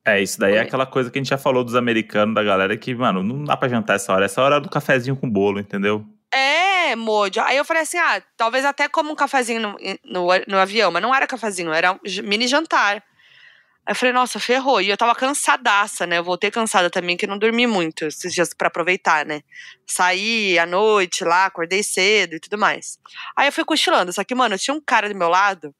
[0.04, 2.76] É, isso daí é aquela coisa que a gente já falou dos americanos, da galera,
[2.76, 4.26] que, mano, não dá pra jantar essa hora.
[4.26, 6.06] Essa hora é do cafezinho com bolo, entendeu?
[6.36, 7.40] É, Mojo.
[7.40, 11.02] Aí eu falei assim: ah, talvez até como um cafezinho no, no, no avião, mas
[11.02, 13.02] não era cafezinho, era um mini jantar.
[13.86, 14.82] Aí eu falei, nossa, ferrou.
[14.82, 16.18] E eu tava cansadaça, né?
[16.18, 19.44] Eu voltei cansada também, que não dormi muito esses dias para aproveitar, né?
[19.86, 22.98] Saí à noite lá, acordei cedo e tudo mais.
[23.36, 24.12] Aí eu fui cochilando.
[24.12, 25.74] Só que, mano, tinha um cara do meu lado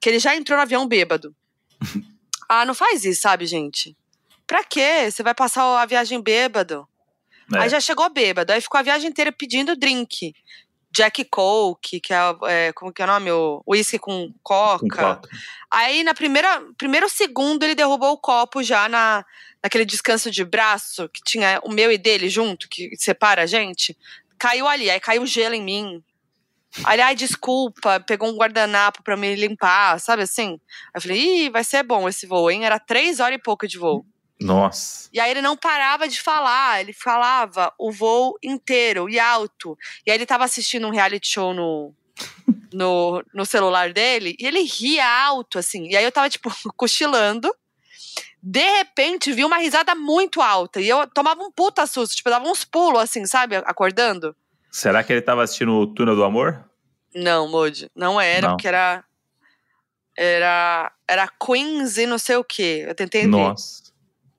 [0.00, 1.34] que ele já entrou no avião bêbado.
[2.48, 3.96] ah, não faz isso, sabe, gente?
[4.46, 5.10] Pra quê?
[5.10, 6.88] Você vai passar a viagem bêbado?
[7.54, 7.58] É.
[7.60, 10.34] Aí já chegou bêbado, aí ficou a viagem inteira pedindo drink.
[10.94, 13.30] Jack Coke, que é, é como que é o nome?
[13.30, 14.80] O whisky com coca.
[14.80, 15.28] Com coca.
[15.70, 19.24] Aí na primeira primeiro segundo ele derrubou o copo já na
[19.62, 23.96] naquele descanso de braço que tinha o meu e dele junto, que separa a gente.
[24.38, 26.04] Caiu ali, aí caiu gelo em mim.
[26.84, 30.58] Aí, ai, desculpa, pegou um guardanapo pra me limpar, sabe assim?
[30.86, 32.64] Aí eu falei, ih, vai ser bom esse voo, hein?
[32.64, 34.06] Era três horas e pouco de voo.
[34.42, 35.08] Nossa.
[35.12, 39.78] E aí ele não parava de falar, ele falava o voo inteiro e alto.
[40.06, 41.94] E aí ele tava assistindo um reality show no,
[42.72, 45.88] no, no celular dele e ele ria alto, assim.
[45.88, 47.54] E aí eu tava, tipo, cochilando.
[48.42, 50.80] De repente, vi uma risada muito alta.
[50.80, 53.56] E eu tomava um puta susto, tipo, dava uns pulos, assim, sabe?
[53.56, 54.34] Acordando.
[54.68, 56.64] Será que ele tava assistindo o Túnel do Amor?
[57.14, 57.88] Não, Moody.
[57.94, 58.56] Não era, não.
[58.56, 59.04] porque era.
[60.16, 60.90] Era.
[61.06, 62.84] Era Queens e não sei o quê.
[62.88, 63.91] Eu tentei Nossa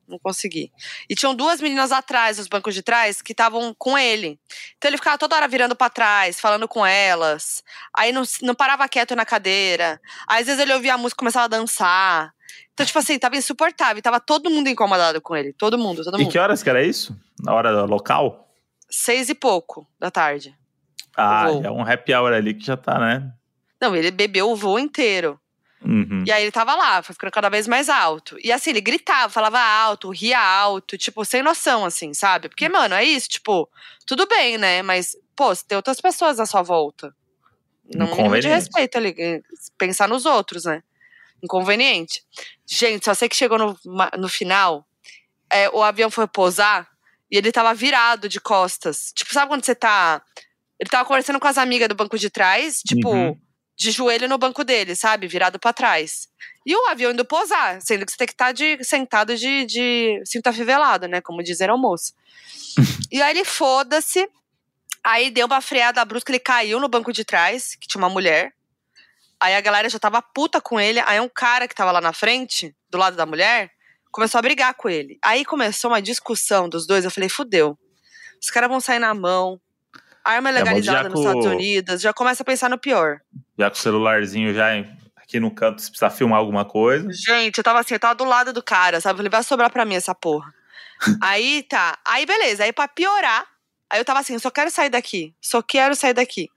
[0.08, 0.72] não consegui.
[1.10, 4.40] E tinham duas meninas atrás, nos bancos de trás, que estavam com ele.
[4.78, 7.64] Então ele ficava toda hora virando para trás, falando com elas.
[7.96, 10.00] Aí não, não parava quieto na cadeira.
[10.28, 12.34] Aí, às vezes ele ouvia a música e começava a dançar.
[12.74, 14.02] Então, tipo assim, tava insuportável.
[14.02, 15.54] Tava todo mundo incomodado com ele.
[15.54, 16.28] Todo mundo, todo mundo.
[16.28, 17.16] E que horas que era isso?
[17.40, 18.50] Na hora local?
[18.90, 20.56] Seis e pouco da tarde.
[21.16, 23.32] Ah, é um happy hour ali que já tá, né?
[23.80, 25.40] Não, ele bebeu o voo inteiro.
[25.86, 26.24] Uhum.
[26.26, 28.38] E aí ele tava lá, foi ficando cada vez mais alto.
[28.42, 32.48] E assim, ele gritava, falava alto, ria alto, tipo, sem noção, assim, sabe?
[32.50, 33.70] Porque, mano, é isso, tipo,
[34.06, 34.82] tudo bem, né?
[34.82, 37.14] Mas, pô, tem outras pessoas à sua volta.
[37.94, 39.42] Não mínimo de respeito ali, eh,
[39.78, 40.82] pensar nos outros, né?
[41.44, 42.24] Inconveniente.
[42.66, 43.78] Gente, só sei que chegou no,
[44.18, 44.86] no final,
[45.52, 46.88] é, o avião foi pousar
[47.30, 49.12] e ele tava virado de costas.
[49.14, 50.22] Tipo, sabe quando você tá
[50.80, 53.38] Ele tava conversando com as amigas do banco de trás, tipo, Uhum.
[53.76, 55.28] De joelho no banco dele, sabe?
[55.28, 56.28] Virado pra trás.
[56.66, 60.22] E o avião indo pousar, sendo que você tem que estar de, sentado de, de
[60.26, 61.22] cinto afivelado, né?
[61.22, 62.14] Como dizer ao moço.
[63.12, 64.30] e aí ele foda-se.
[65.04, 68.54] Aí deu uma freada brusca, ele caiu no banco de trás, que tinha uma mulher.
[69.38, 71.02] Aí a galera já tava puta com ele.
[71.02, 73.72] Aí um cara que tava lá na frente, do lado da mulher,
[74.10, 75.18] começou a brigar com ele.
[75.22, 77.04] Aí começou uma discussão dos dois.
[77.04, 77.78] Eu falei, fudeu.
[78.42, 79.60] Os caras vão sair na mão.
[80.24, 82.02] Arma é É, legalizada nos com- Estados Unidos.
[82.02, 83.20] Já começa a pensar no pior.
[83.58, 84.68] Já com o celularzinho já
[85.18, 87.08] aqui no canto, se precisar filmar alguma coisa.
[87.12, 89.14] Gente, eu tava assim, eu tava do lado do cara, sabe?
[89.14, 90.54] Eu falei, vai sobrar pra mim essa porra.
[91.22, 91.98] aí tá.
[92.06, 92.64] Aí beleza.
[92.64, 93.46] Aí pra piorar,
[93.90, 95.34] aí eu tava assim, só quero sair daqui.
[95.42, 96.50] Só quero sair daqui.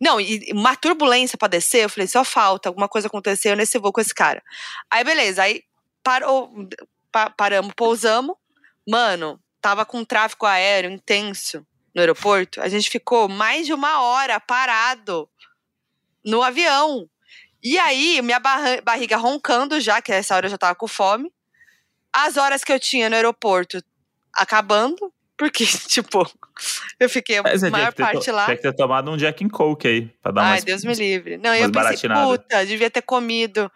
[0.00, 3.78] Não, e e uma turbulência pra descer, eu falei, só falta, alguma coisa aconteceu nesse
[3.78, 4.42] voo com esse cara.
[4.90, 5.62] Aí beleza, aí
[6.04, 6.52] parou,
[7.10, 8.36] pa- paramos, pousamos.
[8.88, 12.60] Mano, tava com um tráfego aéreo intenso no aeroporto.
[12.60, 15.28] A gente ficou mais de uma hora parado
[16.24, 17.08] no avião.
[17.62, 21.32] E aí, minha barra- barriga roncando já, que essa hora eu já tava com fome.
[22.12, 23.82] As horas que eu tinha no aeroporto
[24.34, 26.28] acabando, porque, tipo,
[26.98, 28.44] eu fiquei a Mas maior parte lá.
[28.46, 30.64] tinha que ter tomado um Jack and Coke aí, pra dar Ai, umas...
[30.64, 31.36] Deus me livre.
[31.38, 33.70] Não, eu pensei, puta, devia ter comido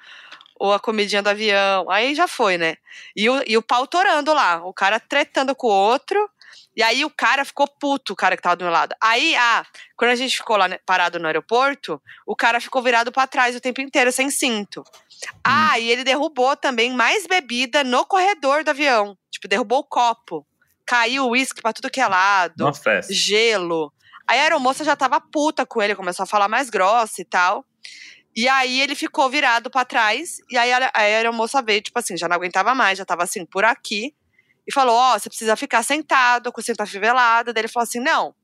[0.58, 1.90] ou a comidinha do avião.
[1.90, 2.76] Aí já foi, né?
[3.14, 6.30] E o, e o pau torando lá, o cara tretando com o outro.
[6.76, 8.94] E aí o cara ficou puto, o cara que tava do meu lado.
[9.00, 9.64] Aí, ah,
[9.96, 13.56] quando a gente ficou lá né, parado no aeroporto, o cara ficou virado pra trás
[13.56, 14.84] o tempo inteiro, sem cinto.
[15.42, 19.16] Ah, e ele derrubou também mais bebida no corredor do avião.
[19.30, 20.46] Tipo, derrubou o copo.
[20.84, 23.12] Caiu o uísque pra tudo que é lado Uma festa.
[23.12, 23.90] gelo.
[24.28, 27.64] Aí a aeromoça já tava puta com ele, começou a falar mais grossa e tal.
[28.34, 32.18] E aí ele ficou virado pra trás, e aí a, a aeromoça veio, tipo assim,
[32.18, 34.14] já não aguentava mais, já tava assim, por aqui,
[34.66, 37.52] e falou: Ó, você precisa ficar sentado, com o cinto afivelado.
[37.52, 38.34] Daí ele falou assim: não,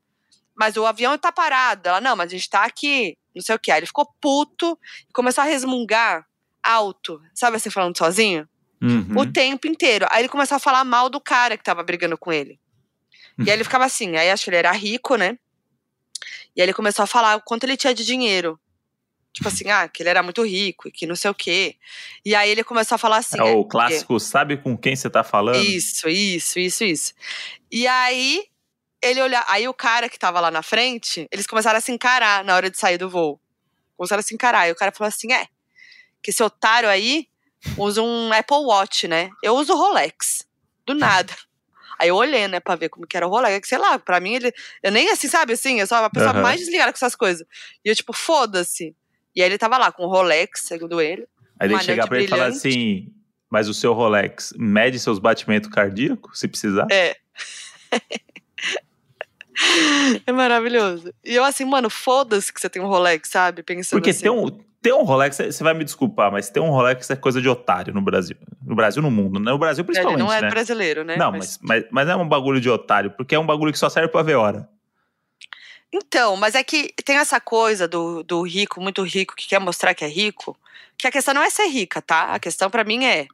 [0.55, 1.89] mas o avião tá parado.
[1.89, 3.71] Ela, não, mas a gente tá aqui, não sei o que.
[3.71, 4.77] Aí ele ficou puto
[5.09, 6.25] e começou a resmungar
[6.61, 8.47] alto, sabe assim, falando sozinho?
[8.81, 9.17] Uhum.
[9.17, 10.05] o tempo inteiro.
[10.09, 12.59] Aí ele começou a falar mal do cara que tava brigando com ele.
[13.39, 15.37] E aí ele ficava assim, aí acho que ele era rico, né?
[16.53, 18.59] E aí ele começou a falar o quanto ele tinha de dinheiro.
[19.33, 21.75] Tipo assim, ah, que ele era muito rico e que não sei o quê.
[22.23, 23.41] E aí ele começou a falar assim.
[23.41, 25.57] É é, o clássico, sabe com quem você tá falando?
[25.57, 27.13] Isso, isso, isso, isso.
[27.71, 28.43] E aí
[29.01, 32.43] ele olha, aí o cara que tava lá na frente, eles começaram a se encarar
[32.43, 33.39] na hora de sair do voo.
[33.97, 34.67] Começaram a se encarar.
[34.67, 35.47] E o cara falou assim: é,
[36.21, 37.27] que esse otário aí
[37.77, 39.29] usa um Apple Watch, né?
[39.41, 40.47] Eu uso Rolex.
[40.85, 41.33] Do nada.
[41.99, 43.69] Aí eu olhei, né, pra ver como que era o Rolex.
[43.69, 44.51] Sei lá, pra mim ele.
[44.81, 46.41] Eu nem assim, sabe assim, eu sou a pessoa Aham.
[46.41, 47.47] mais desligada com essas coisas.
[47.85, 48.95] E eu, tipo, foda-se.
[49.35, 51.27] E aí ele tava lá com o Rolex, segundo ele.
[51.59, 53.07] Aí ele chegar pra ele e falar assim,
[53.49, 56.87] mas o seu Rolex mede seus batimentos cardíacos, se precisar?
[56.91, 57.15] É.
[60.25, 61.13] é maravilhoso.
[61.23, 63.63] E eu assim, mano, foda-se que você tem um Rolex, sabe?
[63.63, 64.23] Pensando Porque assim.
[64.23, 64.49] ter um,
[64.81, 67.93] ter um Rolex, você vai me desculpar, mas ter um Rolex é coisa de otário
[67.93, 68.35] no Brasil.
[68.61, 69.39] No Brasil, no mundo.
[69.39, 69.51] né?
[69.51, 70.49] No Brasil, Ele principalmente, não é né?
[70.49, 71.15] brasileiro, né?
[71.15, 73.89] Não, mas, mas, mas é um bagulho de otário, porque é um bagulho que só
[73.89, 74.67] serve pra ver hora.
[75.95, 79.93] Então, mas é que tem essa coisa do, do rico, muito rico, que quer mostrar
[79.93, 80.57] que é rico,
[80.97, 82.33] que a questão não é ser rica, tá?
[82.33, 83.27] A questão pra mim é,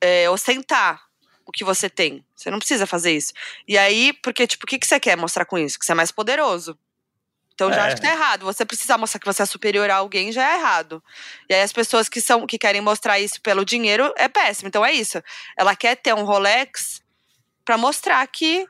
[0.00, 1.02] é ostentar
[1.44, 2.24] o que você tem.
[2.36, 3.32] Você não precisa fazer isso.
[3.66, 5.76] E aí, porque, tipo, o que, que você quer mostrar com isso?
[5.78, 6.78] Que você é mais poderoso.
[7.54, 7.86] Então já É.
[7.86, 8.44] acho que tá errado.
[8.44, 11.02] Você precisa mostrar que você é superior a alguém, já é errado.
[11.48, 14.68] E aí as pessoas que são que querem mostrar isso pelo dinheiro é péssimo.
[14.68, 15.20] Então é isso.
[15.56, 17.02] Ela quer ter um Rolex
[17.64, 18.64] pra mostrar que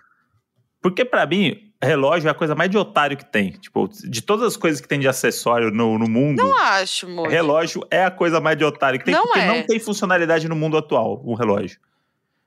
[0.81, 3.53] Porque pra mim, relógio é a coisa mais de otário que tem.
[3.53, 7.29] Tipo, de todas as coisas que tem de acessório no, no mundo, não acho, amor.
[7.29, 9.47] relógio é a coisa mais de otário que tem, Não porque é.
[9.47, 11.79] não tem funcionalidade no mundo atual, um relógio.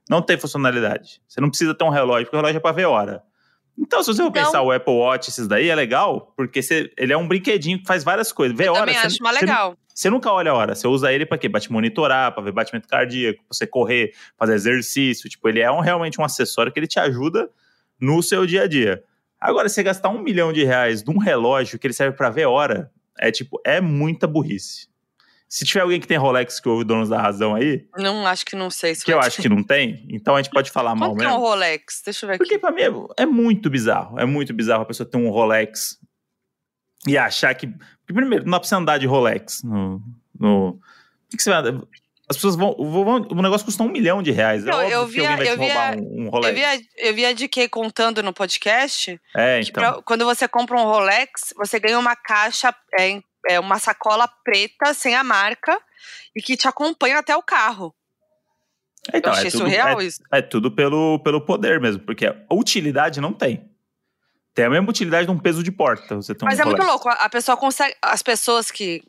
[0.10, 1.22] Não tem funcionalidade.
[1.28, 3.24] Você não precisa ter um relógio, porque o relógio é pra ver hora.
[3.78, 6.92] Então, se você for Então- pensar o Apple Watch, esses daí, é legal, porque você-
[6.98, 8.56] ele é um brinquedinho que faz várias coisas.
[8.58, 8.82] Vê Eu hora.
[8.82, 9.78] também você- acho mais você- legal.
[9.94, 11.50] Você nunca olha a hora, você usa ele pra quê?
[11.50, 15.30] Pra te monitorar, pra ver batimento cardíaco, pra você correr, fazer exercício.
[15.30, 17.50] Tipo, ele é um- realmente um acessório que ele te ajuda
[18.00, 19.04] no seu dia a dia.
[19.42, 22.92] Agora, você gastar um milhão de reais num relógio que ele serve pra ver hora,
[23.20, 24.88] é tipo, é muita burrice.
[25.50, 28.56] Se tiver alguém que tem Rolex que ouve Donos da Razão aí, Não, acho que
[28.56, 31.10] não sei se que eu acho que não tem, então a gente pode falar mal
[31.10, 31.46] Quanto que é um mesmo.
[31.46, 32.02] Rolex?
[32.06, 32.44] Deixa eu ver aqui.
[32.46, 34.18] Porque pra mim é, é muito bizarro.
[34.18, 35.98] É muito bizarro a pessoa ter um Rolex
[37.06, 37.68] e achar que.
[37.68, 39.62] Porque, primeiro, não dá pra você andar de Rolex.
[39.64, 40.02] No,
[40.40, 40.70] no...
[40.70, 40.80] O
[41.30, 41.64] que, que você vai.
[42.32, 44.64] As pessoas vão, vão- O negócio custa um milhão de reais.
[44.64, 47.26] Não, é eu vai te eu via- roubar um, um Eu vi, a, eu vi
[47.26, 49.94] a DK contando no podcast É, que então.
[49.94, 54.94] pra- quando você compra um Rolex, você ganha uma caixa, é, é, uma sacola preta
[54.94, 55.80] sem a marca
[56.36, 57.94] e que te acompanha até o carro.
[59.14, 60.20] Então, eu achei é tudo, surreal é, isso.
[60.32, 63.70] é tudo pelo, pelo poder mesmo, porque a utilidade não tem.
[64.54, 66.18] Tem a mesma utilidade de um peso de porta.
[66.18, 67.04] Você tem Mas um é muito Rolex.
[67.06, 67.10] louco.
[67.10, 67.96] A pessoa consegue.
[68.02, 69.02] As pessoas que,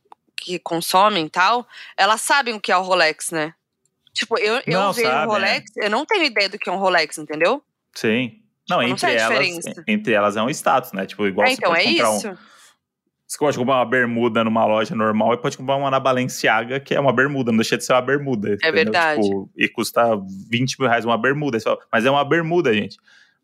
[0.43, 3.55] que consomem e tal, elas sabem o que é o Rolex, né?
[4.13, 6.73] Tipo, eu, eu Não, vejo sabe, o Rolex, eu não tenho ideia do que é
[6.73, 7.63] um Rolex, entendeu?
[7.95, 8.41] Sim.
[8.69, 11.07] Não, Tipo, não entre tem elas, entre elas é um status, né?
[11.07, 12.39] Tipo, igual É, você então, pode é comprar um, isso.
[13.27, 16.95] Você pode comprar uma bermuda numa loja normal e pode comprar uma na Balenciaga, que
[16.95, 18.53] é uma bermuda, não deixa de ser uma bermuda.
[18.55, 18.73] entendeu?
[18.73, 19.23] verdade.
[19.23, 20.03] Tipo, e custa
[20.51, 21.59] 20 mil reais uma bermuda.
[21.91, 22.99] Mas é uma bermuda, gente.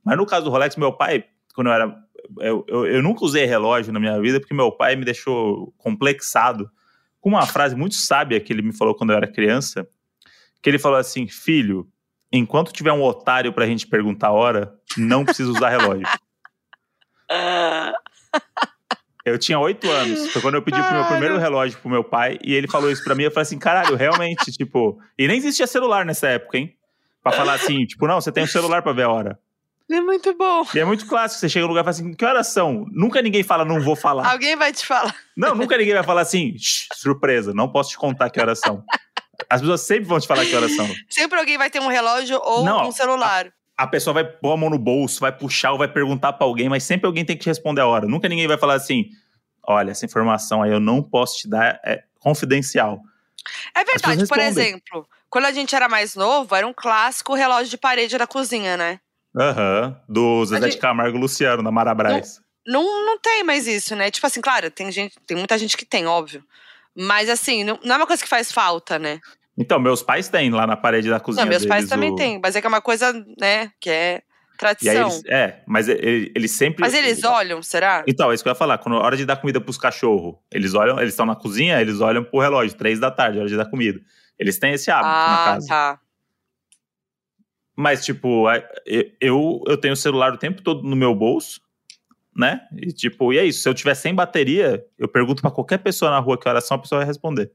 [0.05, 1.99] Mas no caso do Rolex, meu pai, quando eu era.
[2.41, 6.71] Eu, eu, eu nunca usei relógio na minha vida, porque meu pai me deixou complexado
[7.20, 9.87] com uma frase muito sábia que ele me falou quando eu era criança.
[10.62, 11.88] Que ele falou assim: Filho,
[12.33, 16.07] enquanto tiver um otário pra gente perguntar a hora, não precisa usar relógio.
[19.28, 20.31] Eu tinha oito anos.
[20.33, 22.38] Foi quando eu pedi pro meu primeiro relógio pro meu pai.
[22.42, 23.24] E ele falou isso pra mim.
[23.24, 24.98] Eu falei assim, caralho, realmente, tipo...
[25.18, 26.74] E nem existia celular nessa época, hein?
[27.22, 29.38] Pra falar assim, tipo, não, você tem um celular pra ver a hora.
[29.90, 30.64] É muito bom.
[30.74, 31.40] E é muito clássico.
[31.40, 32.87] Você chega no lugar e fala assim, que horas são?
[32.90, 34.31] Nunca ninguém fala, não vou falar.
[34.31, 35.14] Alguém vai te falar.
[35.37, 38.83] Não, nunca ninguém vai falar assim, "Shh, surpresa, não posso te contar que horas são.
[39.48, 40.88] As pessoas sempre vão te falar que horas são.
[41.09, 43.53] Sempre alguém vai ter um relógio ou Não, um celular.
[43.77, 46.68] A pessoa vai pôr a mão no bolso, vai puxar ou vai perguntar pra alguém,
[46.68, 48.07] mas sempre alguém tem que te responder a hora.
[48.09, 49.05] Nunca ninguém vai falar assim,
[49.62, 53.01] olha, essa informação aí eu não posso te dar, é confidencial.
[53.74, 57.79] É verdade, por exemplo, quando a gente era mais novo, era um clássico relógio de
[57.79, 58.98] parede da cozinha, né?
[59.38, 62.40] Aham, do Zezé gente- de Camargo Luciano, na Marabras.
[62.66, 64.11] Não, não tem mais isso, né?
[64.11, 66.42] Tipo assim, claro, tem gente, tem muita gente que tem, óbvio.
[66.94, 69.20] Mas assim, não, não é uma coisa que faz falta, né?
[69.57, 72.14] Então, meus pais têm lá na parede da cozinha Não, meus pais deles também o-
[72.16, 74.22] têm, mas é que é uma coisa, né, que é
[74.59, 75.09] tradição.
[75.09, 76.81] eles, é, mas ele- eles sempre...
[76.83, 78.05] Mas eles olham, será?
[78.07, 78.79] Então, é isso que eu ia falar.
[78.79, 82.01] Quando a hora de dar comida pros cachorros, eles olham, eles estão na cozinha, eles
[82.01, 84.01] olham pro relógio, três da tarde, hora de dar comida.
[84.38, 85.66] Eles têm esse hábito na Ah, casa.
[85.68, 86.01] tá.
[87.81, 88.47] Mas, tipo,
[89.21, 91.61] eu, eu tenho o celular o tempo todo no meu bolso,
[92.35, 92.67] né?
[92.77, 93.62] E, tipo, e é isso.
[93.62, 96.77] Se eu tiver sem bateria, eu pergunto pra qualquer pessoa na rua que horas são,
[96.77, 97.53] a pessoa vai responder.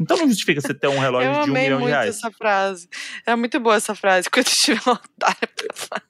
[0.00, 2.16] Então não justifica você ter um relógio Eu de um amei milhão de muito reais.
[2.16, 2.88] essa frase.
[3.26, 4.28] É muito boa essa frase.
[4.32, 6.02] Quando tiver um otário pra falar.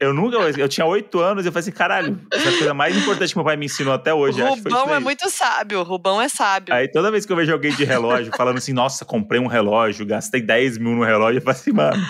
[0.00, 2.72] Eu nunca, eu tinha oito anos e eu falei assim, caralho, essa é a coisa
[2.74, 4.40] mais importante que meu pai me ensinou até hoje.
[4.40, 5.80] O Rubão é muito sábio.
[5.80, 6.72] O Rubão é sábio.
[6.72, 10.06] Aí toda vez que eu vejo alguém de relógio falando assim, nossa, comprei um relógio,
[10.06, 12.00] gastei 10 mil no relógio, eu falo assim, mano,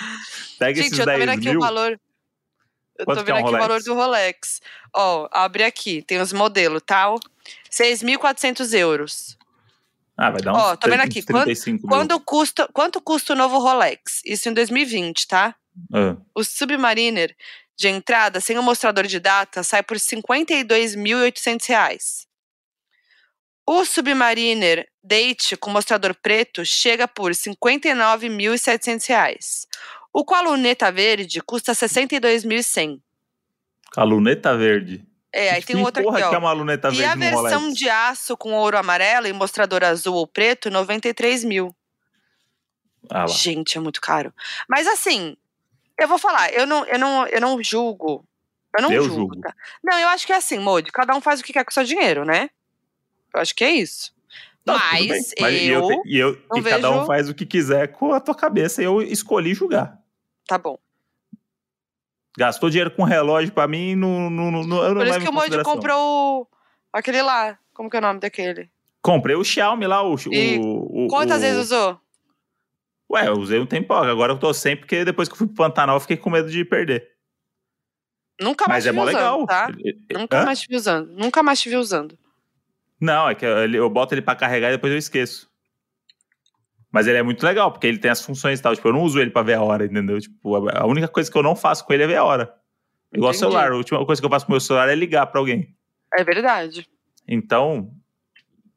[0.58, 1.58] pega Gente, esses eu tô 10 vendo aqui mil.
[1.58, 1.98] o valor.
[2.98, 3.84] Eu Quanto tô que é vendo um aqui o valor Rolex?
[3.86, 4.60] do Rolex.
[4.94, 6.02] Ó, abre aqui.
[6.02, 7.18] Tem os modelos, tal.
[7.70, 9.38] 6.400 euros.
[10.16, 11.88] Ah, vai dar uns Ó, tô vendo 30, aqui, quando- 35 mil.
[11.96, 14.20] Quando custa, quanto custa o novo Rolex?
[14.26, 15.54] Isso em 2020, tá?
[15.94, 17.34] Ah, O Submariner
[17.78, 22.26] de entrada, sem o mostrador de data, sai por 52.800 reais.
[23.64, 29.66] O Submariner Date com mostrador preto chega por 59.700 reais.
[30.12, 32.98] O com a luneta verde custa R$ 62.100.
[33.96, 35.06] a luneta verde.
[35.32, 36.40] É, aí tem um outro porra aqui, que é ó.
[36.40, 37.78] uma luneta E verde a no versão Rolex?
[37.78, 41.74] de aço com ouro amarelo e mostrador azul ou preto, R$ 93 mil.
[43.10, 43.26] Ah.
[43.26, 44.32] Gente, é muito caro.
[44.68, 45.36] Mas assim,
[45.98, 48.24] eu vou falar, eu não, eu não, eu não julgo.
[48.76, 49.40] Eu não Eu julgo, julgo.
[49.40, 49.54] tá?
[49.82, 51.74] Não, eu acho que é assim, Modi, cada um faz o que quer com o
[51.74, 52.50] seu dinheiro, né?
[53.34, 54.12] Eu acho que é isso.
[54.64, 54.74] Não.
[54.74, 55.86] Mas, Mas e eu.
[55.88, 58.82] te- e, eu, e cada um vejo- faz o que quiser com a tua cabeça.
[58.82, 59.98] Eu escolhi julgar.
[60.46, 60.78] Tá bom.
[62.36, 65.32] Gastou dinheiro com relógio pra mim, não, não, não, eu não Por isso que o
[65.32, 65.74] consideração.
[65.74, 66.48] comprou o-
[66.92, 67.58] aquele lá.
[67.74, 68.70] Como que é o nome daquele?
[69.02, 70.14] Comprei o Xiaomi lá, o.
[70.30, 71.98] E o, o Quantas o- vezes usou?
[73.10, 75.56] Ué, eu usei um tempo, agora eu tô sem, porque depois que eu fui pro
[75.56, 77.08] Pantanal eu fiquei com medo de perder.
[78.40, 79.46] Nunca mais Mas é te vi mó usando, legal.
[79.46, 79.68] tá?
[80.12, 80.44] Nunca Hã?
[80.44, 81.12] mais te vi usando.
[81.12, 82.18] Nunca mais te vi usando.
[83.00, 85.48] Não, é que eu, eu boto ele pra carregar e depois eu esqueço.
[86.92, 88.74] Mas ele é muito legal, porque ele tem as funções e tal.
[88.74, 90.20] Tipo, eu não uso ele pra ver a hora, entendeu?
[90.20, 92.54] Tipo, a única coisa que eu não faço com ele é ver a hora.
[93.12, 93.38] Igual Entendi.
[93.40, 93.72] celular.
[93.72, 95.74] A última coisa que eu faço com o meu celular é ligar pra alguém.
[96.14, 96.88] É verdade.
[97.26, 97.90] Então,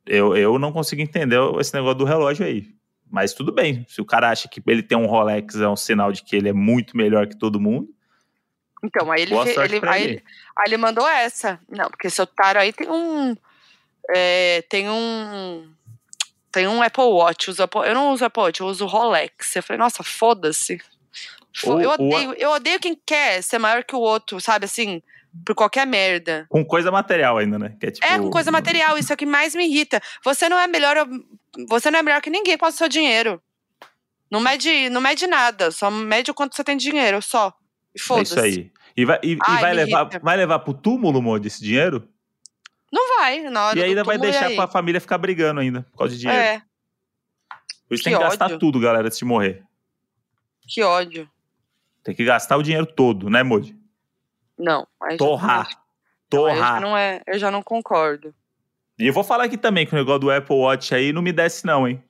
[0.05, 2.67] eu, eu não consigo entender esse negócio do relógio aí.
[3.12, 3.86] Mas tudo bem.
[3.89, 6.47] Se o cara acha que ele tem um Rolex, é um sinal de que ele
[6.47, 7.89] é muito melhor que todo mundo.
[8.84, 10.24] Então, aí ele, ele, aí, ele.
[10.58, 11.60] aí ele mandou essa.
[11.69, 13.36] Não, porque esse otário aí tem um.
[14.10, 15.71] é, tem um.
[16.52, 17.52] Tem um Apple Watch.
[17.62, 19.56] Apple- eu não uso Apple Watch, eu uso Rolex.
[19.56, 20.82] Eu falei, nossa, foda-se.
[21.63, 24.65] Eu, odeio, eu odeio quem quer ser maior que o outro, sabe?
[24.65, 25.04] Assim,
[25.45, 26.45] por qualquer merda.
[26.49, 27.75] Com coisa material ainda, né?
[27.79, 30.01] Que é, tipo, É, com coisa material, isso é o que mais me irrita.
[30.23, 30.95] Você não é melhor,
[31.69, 33.41] você não é melhor que ninguém com o seu dinheiro.
[34.29, 37.53] Não mede, não mede nada, só mede o quanto você tem de dinheiro, só.
[37.95, 38.33] E É foda-se.
[38.33, 38.71] isso aí.
[38.95, 40.19] E vai, e, e Ai, vai me levar, irrita.
[40.19, 42.07] vai levar pro túmulo, Modi, esse dinheiro?
[42.91, 44.55] Não vai, na hora E ainda vai e deixar aí?
[44.55, 46.41] pra família ficar brigando ainda, por causa de dinheiro.
[46.41, 46.61] É,
[47.87, 48.59] Por isso que tem que gastar ódio.
[48.59, 49.63] tudo, galera, antes de morrer.
[50.67, 51.29] que ódio.
[52.03, 53.77] Tem que gastar o dinheiro todo, né, Modi?
[54.57, 54.87] Não.
[55.01, 55.69] aí já- Torrar.
[55.69, 55.77] Já
[56.29, 56.81] Torrar.
[56.81, 58.33] não é, eu já não concordo.
[58.99, 61.31] E eu vou falar aqui também que o negócio do Apple Watch aí não me
[61.33, 62.01] desce, não, hein?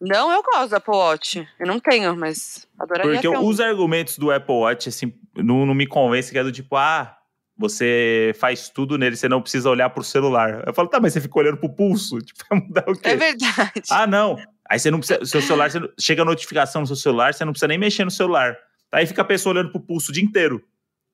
[0.00, 1.48] Não, eu gosto do Apple Watch.
[1.58, 3.46] Eu não tenho, mas adoraria Porque ter um.
[3.46, 7.16] os argumentos do Apple Watch, assim, não, não me convence que é do tipo, ah,
[7.56, 10.64] você faz tudo nele, você não precisa olhar pro celular.
[10.66, 12.18] Eu falo, tá, mas você fica olhando pro pulso.
[12.24, 13.08] Tipo, vai mudar o quê?
[13.10, 13.82] É verdade.
[13.90, 14.36] Ah, não.
[14.68, 15.24] Aí você não precisa.
[15.24, 18.10] Seu celular, não- chega a notificação no seu celular, você não precisa nem mexer no
[18.10, 18.56] celular.
[18.90, 20.62] Aí fica a pessoa olhando pro pulso o dia inteiro.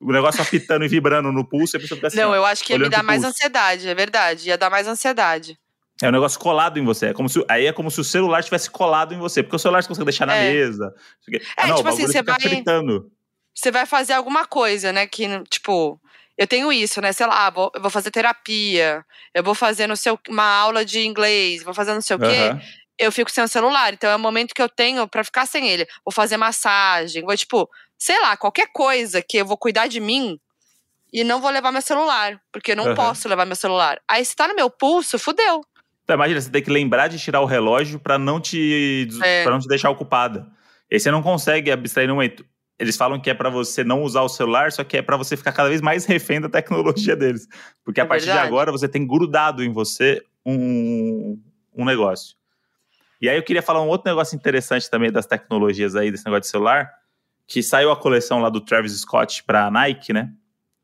[0.01, 2.17] O negócio apitando e vibrando no pulso, e a pessoa fica assim.
[2.17, 2.35] não, ó.
[2.35, 4.49] eu acho que ia me dar mais ansiedade, é verdade.
[4.49, 5.57] Ia dar mais ansiedade.
[6.01, 7.07] É um negócio colado em você.
[7.07, 9.43] É como se, aí é como se o celular tivesse colado em você.
[9.43, 10.51] Porque o celular você consegue deixar na É.
[10.51, 10.91] mesa.
[11.31, 13.11] É, ah, não, tipo assim, você vai- fritando.
[13.53, 15.05] Você vai fazer alguma coisa, né?
[15.05, 16.01] Que, tipo,
[16.35, 17.11] eu tenho isso, né?
[17.13, 21.01] Sei lá, vou- eu vou fazer terapia, eu vou fazer no seu, uma aula de
[21.05, 22.25] inglês, vou fazer não sei o quê.
[22.49, 22.61] Aham.
[22.99, 23.93] eu fico sem o celular.
[23.93, 25.87] Então é o momento que eu tenho pra ficar sem ele.
[26.05, 27.67] Vou fazer massagem, vou, tipo,
[28.01, 30.39] sei lá, qualquer coisa que eu vou cuidar de mim
[31.13, 32.41] e não vou levar meu celular.
[32.51, 32.95] Porque eu não Aham.
[32.95, 34.01] posso levar meu celular.
[34.09, 35.61] Aí se tá no meu pulso, fudeu.
[36.03, 39.43] Então, imagina, você tem que lembrar de tirar o relógio pra não te É.
[39.43, 40.51] para não te deixar ocupada.
[40.89, 42.43] E aí você não consegue abstrair no momento.
[42.79, 45.37] Eles falam que é pra você não usar o celular, só que é pra você
[45.37, 47.47] ficar cada vez mais refém da tecnologia deles.
[47.85, 48.47] Porque a É partir de verdade.
[48.47, 51.39] agora você tem grudado em você um,
[51.77, 52.35] um negócio.
[53.21, 56.41] E aí eu queria falar um outro negócio interessante também das tecnologias aí, desse negócio
[56.41, 56.89] de celular,
[57.47, 60.31] que saiu a coleção lá do Travis Scott pra Nike, né?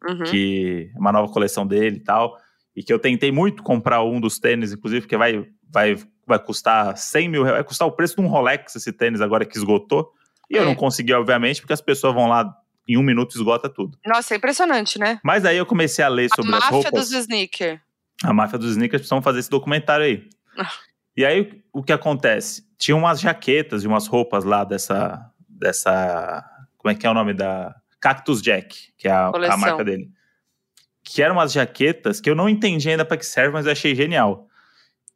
[0.08, 0.24] Uhum.
[0.26, 2.38] que é uma nova coleção dele e tal,
[2.76, 6.96] e que eu tentei muito comprar um dos tênis, inclusive, porque vai, vai, vai custar
[6.96, 10.12] 100 mil reais, vai custar o preço de um Rolex esse tênis agora que esgotou,
[10.50, 10.65] e eu É.
[10.65, 12.56] não consegui, obviamente, porque as pessoas vão lá
[12.88, 13.98] em um minuto esgota tudo.
[14.06, 15.20] Nossa, é impressionante, né?
[15.24, 17.80] Mas aí eu comecei a ler A sobre as máfia roupas, dos sneakers.
[18.24, 20.30] a máfia dos sneakers, precisam fazer esse documentário aí.
[20.58, 20.72] Ah.
[21.17, 22.63] e aí, o que acontece?
[22.78, 25.26] Tinha umas jaquetas e umas roupas lá dessa,
[25.58, 26.43] dessa,
[26.78, 27.76] como é que é o nome da...
[28.00, 30.10] Cactus Jack, que é a, a marca dele.
[31.04, 33.96] Que eram umas jaquetas que eu não entendi ainda para que serve, mas eu achei
[33.96, 34.48] genial.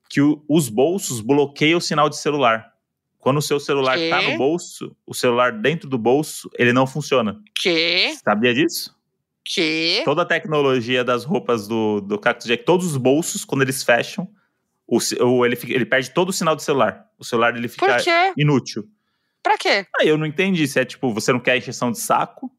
[0.10, 2.71] Que o- os bolsos bloqueiam o sinal de celular.
[3.19, 4.10] Quando o seu celular Quê?
[4.10, 7.39] tá no bolso, o celular dentro do bolso, ele não funciona.
[7.56, 8.15] Que?
[8.23, 8.95] Sabia disso?
[9.45, 10.01] Que?
[10.04, 14.27] Toda a tecnologia das roupas do, do Cactus Jack, todos os bolsos, quando eles fecham,
[14.88, 17.06] o, ele, ele perde todo o sinal do celular.
[17.19, 18.34] O celular ele fica Por quê?
[18.36, 18.89] inútil.
[19.43, 19.86] Pra quê?
[19.99, 22.51] Aí eu não entendi se é tipo, você não quer encheção de saco.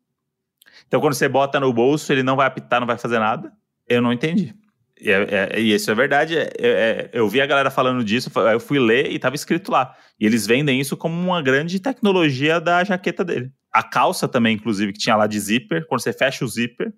[0.87, 3.53] Então quando você bota no bolso, ele não vai apitar, não vai fazer nada.
[3.89, 4.55] Eu não entendi.
[5.01, 6.37] E, é- é- e isso é verdade.
[6.37, 9.97] é- é- eu vi a galera falando disso, eu fui ler e tava escrito lá.
[10.19, 13.51] E eles vendem isso como uma grande tecnologia da jaqueta dele.
[13.73, 15.87] A calça também, inclusive, que tinha lá de zíper.
[15.87, 16.93] Quando você fecha o zíper,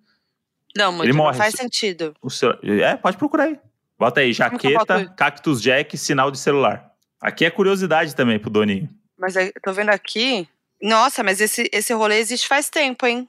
[0.77, 1.39] Não, muito, não morre.
[1.39, 2.15] faz sentido.
[2.21, 2.51] o seu...
[2.63, 3.59] É, pode procurar aí.
[3.99, 5.07] Bota aí, jaqueta?
[5.17, 6.91] Cactus Jack, sinal de celular.
[7.21, 8.89] Aqui é curiosidade também pro Doninho.
[9.19, 10.49] Mas aí, tô vendo aqui.
[10.83, 13.29] Nossa, mas esse, esse rolê existe faz tempo, hein?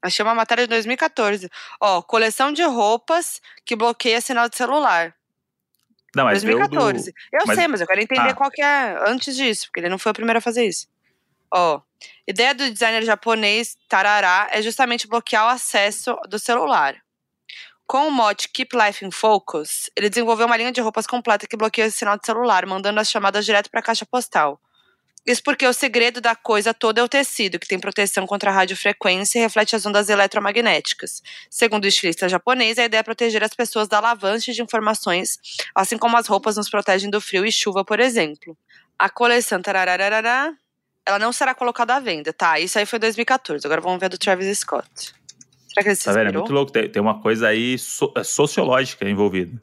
[0.00, 1.50] Achei uma matéria de 2014.
[1.80, 5.14] Ó, coleção de roupas que bloqueia sinal de celular.
[6.14, 7.14] Não, mas veio do- 2014.
[7.32, 8.34] Eu mas- sei, mas eu quero entender Ah.
[8.34, 10.86] qual que é antes disso, porque ele não foi o primeiro a fazer isso.
[11.52, 11.80] Ó,
[12.26, 16.96] ideia do designer japonês Tarará é justamente bloquear o acesso do celular.
[17.86, 21.56] Com o mote Keep Life in Focus, ele desenvolveu uma linha de roupas completa que
[21.56, 24.60] bloqueia o sinal de celular, mandando as chamadas direto para a caixa postal.
[25.26, 28.54] Isso porque o segredo da coisa toda é o tecido, que tem proteção contra a
[28.54, 31.20] radiofrequência e reflete as ondas eletromagnéticas.
[31.50, 35.38] Segundo o estilista japonês, a ideia é proteger as pessoas da avalanche de informações,
[35.74, 38.56] assim como as roupas nos protegem do frio e chuva, por exemplo.
[38.98, 40.54] A coleção tararararará,
[41.04, 42.58] ela não será colocada à venda, tá?
[42.60, 43.66] Isso aí foi em 2014.
[43.66, 44.88] Agora vamos ver a do Travis Scott.
[45.68, 46.28] Será que ele se Tá vendo?
[46.28, 46.70] É muito louco.
[46.72, 49.60] Tem, tem uma coisa aí so- é sociológica envolvida.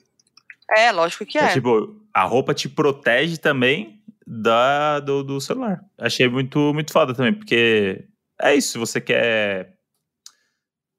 [0.76, 1.46] É, lógico que É.
[1.46, 1.54] é.
[1.54, 5.82] tipo, a roupa te protege também da, do, do celular.
[5.98, 8.08] Achei muito, muito foda também, porque
[8.42, 8.72] é isso.
[8.74, 9.74] Se você quer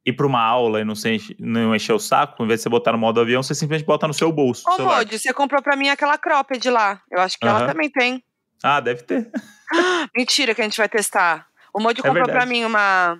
[0.06, 2.64] ir pra uma aula e não, se enche- não encher o saco, em vez de
[2.64, 4.62] você botar no modo avião, você simplesmente bota no seu bolso.
[4.68, 4.78] Ô.
[4.82, 7.00] Modi, você comprou pra mim aquela cropped lá.
[7.10, 7.66] Eu acho que ela Aham.
[7.68, 8.22] também tem.
[8.62, 9.30] Ah, deve ter.
[10.16, 11.46] Mentira que a gente vai testar.
[11.72, 12.50] O Modi É comprou pra verdade.
[12.50, 13.18] mim uma,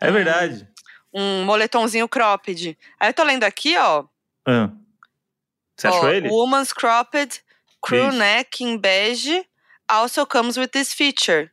[0.00, 0.68] É verdade.
[1.12, 2.78] um moletomzinho cropped.
[3.00, 4.04] Aí eu tô lendo aqui, ó.
[4.46, 4.70] Ah.
[5.76, 6.28] Você achou ele?
[6.28, 7.42] Woman's cropped
[7.86, 8.18] crew Isso.
[8.18, 9.44] neck in beige
[9.88, 11.50] also comes with this feature.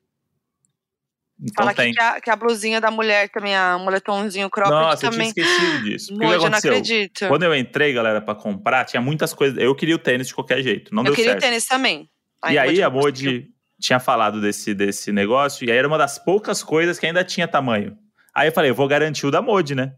[1.40, 1.94] Então Fala tem.
[1.94, 5.32] que a, que a blusinha da mulher também, a moletomzinho cropped Nossa, eu também.
[5.34, 6.08] tinha esquecido disso.
[6.08, 7.28] Porque o que Modi, eu não acredito.
[7.28, 9.58] Quando eu entrei, galera, pra comprar, tinha muitas coisas.
[9.62, 10.96] Eu queria o tênis de qualquer jeito.
[10.96, 11.44] Não eu deu queria o certo.
[11.44, 12.10] tênis também.
[12.50, 12.90] e aí a.
[12.90, 13.50] Modi
[13.82, 17.48] tinha falado desse, desse negócio, e aí era uma das poucas coisas que ainda tinha
[17.48, 17.98] tamanho.
[18.34, 19.94] Aí eu falei, eu vou garantir o da Modi, né?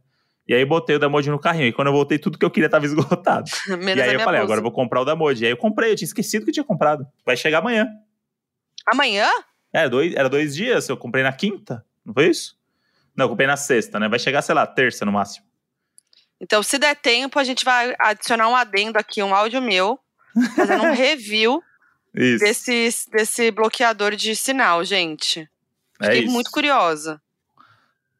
[0.48, 1.68] E aí botei o da Modi no carrinho.
[1.68, 3.50] E quando eu voltei, tudo que eu queria tava esgotado.
[3.68, 5.43] Menos e aí eu falei, agora eu vou comprar o da Modi.
[5.43, 7.08] E aí eu comprei, eu tinha esquecido que eu tinha comprado.
[7.26, 7.88] Vai chegar amanhã.
[8.86, 9.28] Amanhã?
[9.74, 12.58] É, dois, era dois dias, eu comprei na quinta, não foi isso?
[13.16, 14.08] Não, eu comprei na sexta, né?
[14.08, 15.46] Vai chegar, sei lá, terça no máximo.
[16.39, 20.00] Então, se der tempo, a gente vai adicionar um adendo aqui, um áudio meu,
[20.56, 21.62] fazendo um review
[22.14, 22.43] Isso.
[22.43, 25.50] desse, desse bloqueador de sinal, gente.
[26.00, 26.32] é Fiquei isso.
[26.32, 27.22] muito curiosa.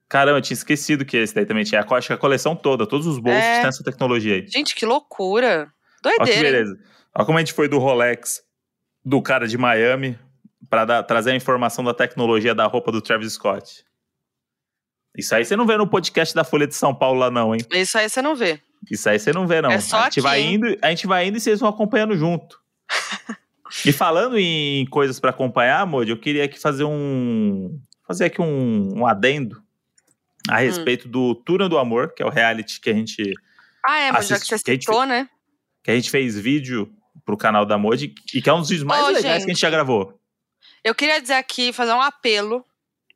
[0.08, 1.82] Caramba, eu tinha esquecido que esse daí também tinha.
[1.82, 3.60] Acho que a coleção toda, todos os bolsos É.
[3.62, 4.47] têm essa tecnologia aí.
[4.47, 5.68] Gente, que loucura.
[6.06, 6.51] Olha que Doideira.
[6.51, 6.80] beleza.
[7.16, 8.41] Olha como a gente foi do Rolex
[9.03, 10.18] do cara de Miami
[10.70, 13.84] para trazer a informação da tecnologia da roupa do Travis Scott.
[15.18, 17.62] Isso aí você não vê no podcast da Folha de São Paulo lá, não, hein?
[17.72, 18.62] Isso aí você não vê.
[18.91, 19.72] Isso aí você não vê, não.
[19.72, 20.56] É só a gente aqui, vai hein?
[20.56, 22.60] indo, a gente vai indo e vocês vão acompanhando junto.
[23.86, 28.99] e falando em coisas para acompanhar, Modi, eu queria aqui fazer um fazer aqui um,
[28.99, 29.64] um adendo.
[30.50, 33.34] A respeito do Turno do Amor, que é o reality que a gente
[33.86, 35.30] Ah, é, mas já que Assiste- você que a gente citou, né?
[35.84, 36.91] que a gente fez vídeo
[37.24, 39.54] pro canal da Modi e que é um dos vídeos mais Ô, legais que a
[39.54, 39.76] gente já gente.
[39.76, 40.20] gravou.
[40.84, 42.66] Eu queria dizer aqui, fazer um apelo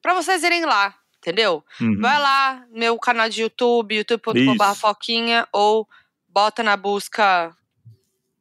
[0.01, 1.63] pra vocês irem lá, entendeu?
[1.81, 1.99] Uhum.
[1.99, 4.75] Vai lá, meu canal de YouTube, youtube.com.br.
[4.75, 5.87] Foquinha, ou
[6.27, 7.55] bota na busca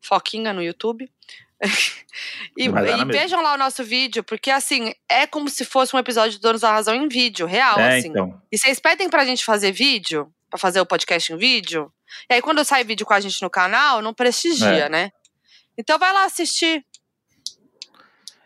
[0.01, 1.11] Foquinha no YouTube.
[2.57, 6.33] E e vejam lá o nosso vídeo, porque assim, é como se fosse um episódio
[6.33, 8.09] de Donos da Razão em vídeo, real, É, assim.
[8.09, 8.41] então.
[8.51, 11.93] E vocês pedem pra gente fazer vídeo, pra fazer o podcast em vídeo,
[12.31, 14.89] e aí quando sai vídeo com a gente no canal, não prestigia, É.
[14.89, 15.11] né?
[15.77, 16.85] Então vai lá assistir.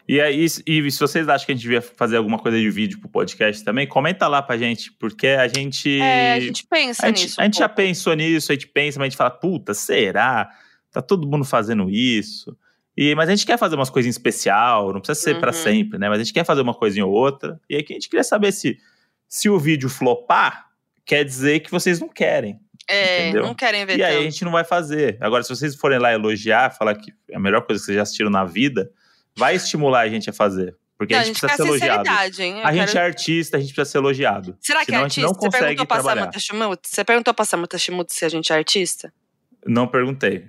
[0.08, 2.98] E aí, e se vocês acham que a gente devia fazer alguma coisa de vídeo
[2.98, 6.00] pro podcast também, comenta lá pra gente, porque a gente.
[6.00, 7.40] É, a gente pensa a gente, nisso.
[7.40, 7.76] a um gente já pouco.
[7.82, 10.50] pensou nisso, a gente pensa, mas a gente fala, puta, será?
[10.90, 12.54] Tá todo mundo fazendo isso.
[12.97, 15.57] E, mas a gente quer fazer umas coisinhas especial, não precisa ser pra Uhum.
[15.57, 16.09] sempre, né?
[16.09, 17.59] Mas a gente quer fazer uma coisinha ou outra.
[17.68, 18.76] E aí que a gente queria saber se,
[19.28, 20.66] se o vídeo flopar,
[21.05, 22.61] quer dizer que vocês não querem.
[22.88, 23.45] É, entendeu?
[23.45, 24.24] não querem ver E aí a tanto.
[24.30, 25.16] gente não vai fazer.
[25.20, 28.03] Agora, se vocês forem lá elogiar, falar que é a melhor coisa que vocês já
[28.03, 28.90] assistiram na vida,
[29.36, 30.76] vai estimular a gente a fazer.
[30.99, 32.43] Porque Não, a gente, precisa ser elogiado.
[32.43, 32.61] hein?
[32.61, 34.57] Eu A gente quero- é artista, a gente precisa ser elogiado.
[34.61, 35.45] Será que é Senão a gente artista?
[35.45, 36.78] não Você perguntou?
[36.84, 39.12] Você perguntou pra Samantha Schmutz se a gente é artista?
[39.66, 40.45] Não perguntei.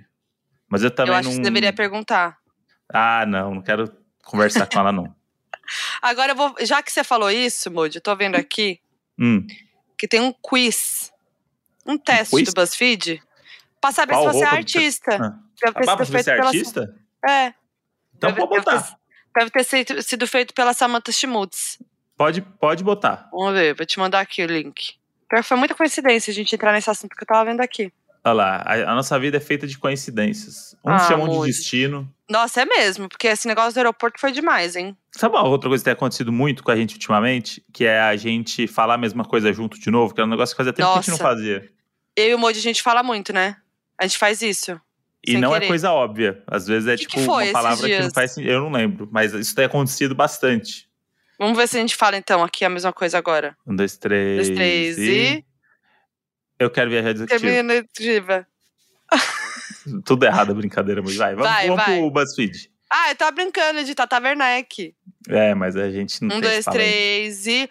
[0.74, 1.30] Mas eu também eu acho não.
[1.36, 2.36] que você deveria perguntar.
[2.92, 3.90] Ah, não, não quero
[4.24, 5.14] conversar com ela, não.
[6.02, 6.54] Agora eu vou.
[6.62, 8.80] Já que você falou isso, Moody, eu tô vendo aqui
[9.16, 9.46] Hum,
[9.96, 11.12] que tem um quiz.
[11.86, 12.48] Um teste quiz?
[12.52, 13.22] do BuzzFeed.
[13.80, 15.14] Pra saber Qual se você é artista.
[15.14, 15.38] Ah.
[15.62, 16.46] Deve ter Ah, sido feito você é pela.
[16.48, 16.94] artista?
[17.28, 17.54] É.
[18.16, 18.82] Então deve, pode deve botar.
[18.82, 18.96] ter,
[19.36, 21.78] deve ter sido, feito pela Samantha Schmutz.
[22.16, 23.28] Pode, pode botar.
[23.30, 24.94] Vamos ver, vou te mandar aqui o link.
[25.42, 27.92] Foi muita coincidência a gente entrar nesse assunto que eu tava vendo aqui.
[28.26, 30.74] Olha lá, a, a nossa vida é feita de coincidências.
[30.84, 32.10] Uns Ah, chamam de destino.
[32.30, 34.96] Nossa, é mesmo, porque esse negócio do aeroporto foi demais, hein?
[35.12, 37.62] Sabe uma outra coisa que tem acontecido muito com a gente ultimamente?
[37.72, 40.54] Que é a gente falar a mesma coisa junto de novo, que é um negócio
[40.54, 41.28] que fazia tempo que a gente não Nossa.
[41.36, 41.70] fazia.
[42.16, 43.56] Eu e o Moody a gente fala muito, né?
[44.00, 44.80] A gente faz isso.
[45.26, 45.68] E não é querer.
[45.68, 46.42] coisa óbvia.
[46.46, 48.50] Às vezes é Que que tipo foi uma palavra que não faz sentido.
[48.52, 50.88] Eu não lembro, mas isso tem acontecido bastante.
[51.38, 53.56] Vamos ver se a gente fala então aqui a mesma coisa agora.
[53.66, 54.46] Um, dois, três.
[54.46, 55.44] Dois, três e.
[56.58, 57.40] Eu quero viajar executivo.
[57.42, 58.46] Terminativa.
[60.04, 61.34] Tudo errado a brincadeira, mas vai.
[61.34, 61.98] Vamos, Vai, vamos vai.
[61.98, 62.70] pro BuzzFeed.
[62.90, 64.94] Ah, eu tava brincando de Tata Werneck.
[65.28, 66.80] É, mas a gente não Um, tem dois, esse talento.
[66.80, 67.68] três e.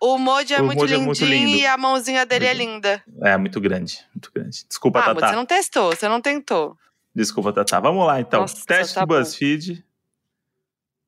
[0.00, 1.56] O é, O muito Moody é lindinho muito lindo.
[1.56, 3.02] e a mãozinha dele é linda.
[3.22, 4.66] É, muito grande, muito grande.
[4.68, 5.28] Desculpa, Ah, Tatá.
[5.30, 6.76] você não testou, você não tentou.
[7.14, 7.80] Desculpa, Tatá.
[7.80, 8.40] Vamos lá, então.
[8.42, 9.14] Nossa, Teste tá do bom.
[9.18, 9.82] BuzzFeed.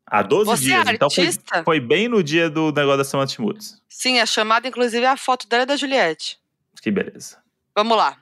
[0.07, 0.87] Há 12 Você dias.
[0.89, 1.29] é então foi,
[1.65, 3.79] foi bem no dia do negócio da Samantha Schmutz.
[3.91, 6.38] Sim, a chamada, inclusive, é a foto dela e da Juliette.
[6.81, 7.39] Que beleza.
[7.77, 8.17] Vamos lá.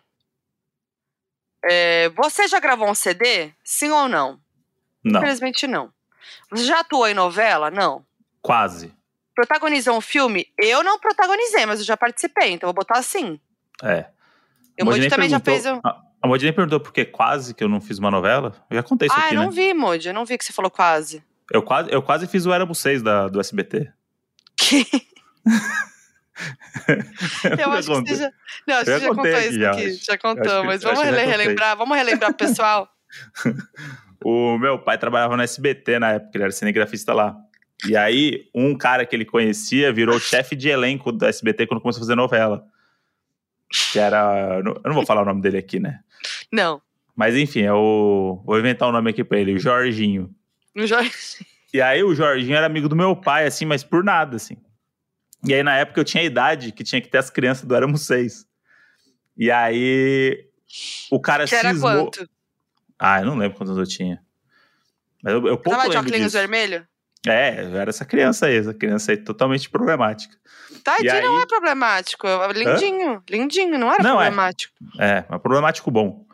[1.65, 3.53] É, você já gravou um CD?
[3.65, 4.39] Sim ou não?
[5.03, 5.93] Não, Infelizmente não.
[6.51, 7.71] Você já atuou em novela?
[7.71, 8.05] Não.
[8.43, 8.95] quase.
[9.35, 10.47] Protagonizou um filme?
[10.59, 13.39] Eu não protagonizei, mas eu já participei, então vou botar assim.
[13.83, 14.07] É.
[14.79, 15.79] O A Modi Moody nem também já fez um.
[15.85, 18.55] A, a Modi nem perguntou por que quase que eu não fiz uma novela.
[18.71, 19.55] Eu já contei isso Ah, aqui, eu não né?
[19.55, 20.09] vi, Moody.
[20.09, 21.23] Eu não vi que você falou quase.
[21.53, 23.93] Eu quase, eu quase fiz o Éramos 6 da, do SBT.
[24.57, 24.87] Que...
[27.59, 28.33] Eu acho que você já.
[28.67, 29.93] Não, você já já, contou isso já, aqui.
[29.95, 31.77] Já contou, mas vamos relembrar.
[31.77, 32.89] Vamos relembrar pro pessoal.
[34.25, 37.37] O meu pai trabalhava no SBT na época, ele era cinegrafista lá.
[37.87, 42.01] E aí, um cara que ele conhecia virou chefe de elenco do SBT quando começou
[42.01, 42.65] a fazer novela.
[43.93, 44.61] Que era.
[44.65, 46.01] Eu não vou falar o nome dele aqui, né?
[46.51, 46.81] Não.
[47.15, 50.35] Mas enfim, eu vou inventar o nome aqui pra ele, o Jorginho.
[50.75, 51.47] No Jorge.
[51.73, 54.57] E aí o Jorginho era amigo do meu pai, assim, mas por nada, assim.
[55.47, 57.75] E aí na época eu tinha a idade que tinha que ter as crianças do
[57.75, 58.47] Éramos Seis.
[59.37, 60.45] E aí
[61.11, 62.11] o cara Que era cismou...
[62.11, 62.29] quanto?
[62.99, 64.21] Ah, eu não lembro quantos eu tinha.
[65.23, 66.87] Mas eu, eu pouco Tava de óculos vermelho?
[67.27, 70.37] É, eu era essa criança aí, essa criança aí totalmente problemática.
[70.85, 72.27] Tadinho, E não aí- é problemático.
[72.27, 73.23] é Lindinho.
[73.29, 74.25] Lindinho, não era Não, é.
[74.25, 74.75] problemático.
[74.99, 76.25] É, mas problemático bom.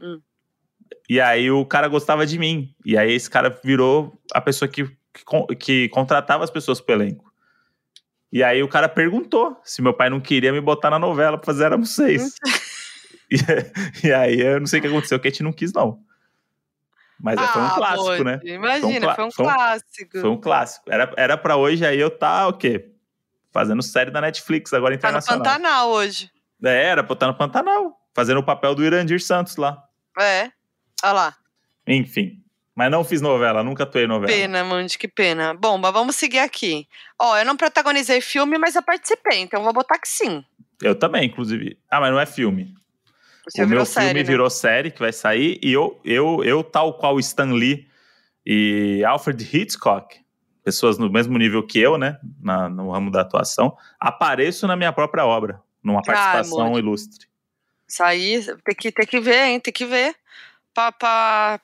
[0.00, 0.20] Hum.
[1.08, 2.74] E aí o cara gostava de mim.
[2.84, 7.27] E aí esse cara virou a pessoa que, que, que contratava as pessoas pro elenco.
[8.32, 11.46] E aí o cara perguntou se meu pai não queria me botar na novela pra
[11.46, 12.34] fazer Éramos Seis.
[13.30, 16.00] e, e aí eu não sei o que aconteceu, que a gente não quis, não.
[17.20, 18.40] Mas é, foi um Ah, clássico, Moody, né?
[18.44, 20.20] Imagina, foi um, foi um- clássico.
[20.20, 20.84] Foi um clássico.
[20.92, 22.92] Era, era pra hoje aí eu tá o quê?
[23.50, 25.42] Fazendo série da Netflix agora Tá no internacional.
[25.44, 26.30] Pantanal hoje.
[26.62, 29.82] É, era pra eu estar no Pantanal, fazendo o papel do Irandir Santos lá.
[30.18, 30.50] É.
[31.02, 31.36] Olha lá.
[31.86, 32.42] Enfim.
[32.78, 34.32] Mas não fiz novela, nunca atuei novela.
[34.32, 35.52] Pena, Mandy, que pena.
[35.52, 36.86] Bom, mas vamos seguir aqui.
[37.20, 40.44] Ó, eu não protagonizei filme, mas eu participei, então vou botar que sim.
[40.80, 41.76] Eu também, inclusive.
[41.90, 42.72] Ah, mas não é filme.
[43.48, 44.24] Você o meu série, filme né?
[44.30, 47.88] virou série que vai sair e eu, eu, eu, tal qual Stan Lee
[48.46, 50.16] e Alfred Hitchcock,
[50.62, 54.92] pessoas no mesmo nível que eu, né, na- no ramo da atuação, apareço na minha
[54.92, 56.78] própria obra, numa participação amor.
[56.78, 57.26] ilustre.
[57.88, 59.58] Isso aí tem que, tem que ver, hein?
[59.58, 60.14] Tem que ver.
[60.72, 61.60] Pra, pra-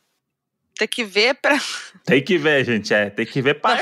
[0.76, 1.56] Tem que ver pra.
[2.04, 3.78] Tem que ver, gente, é, tem que ver para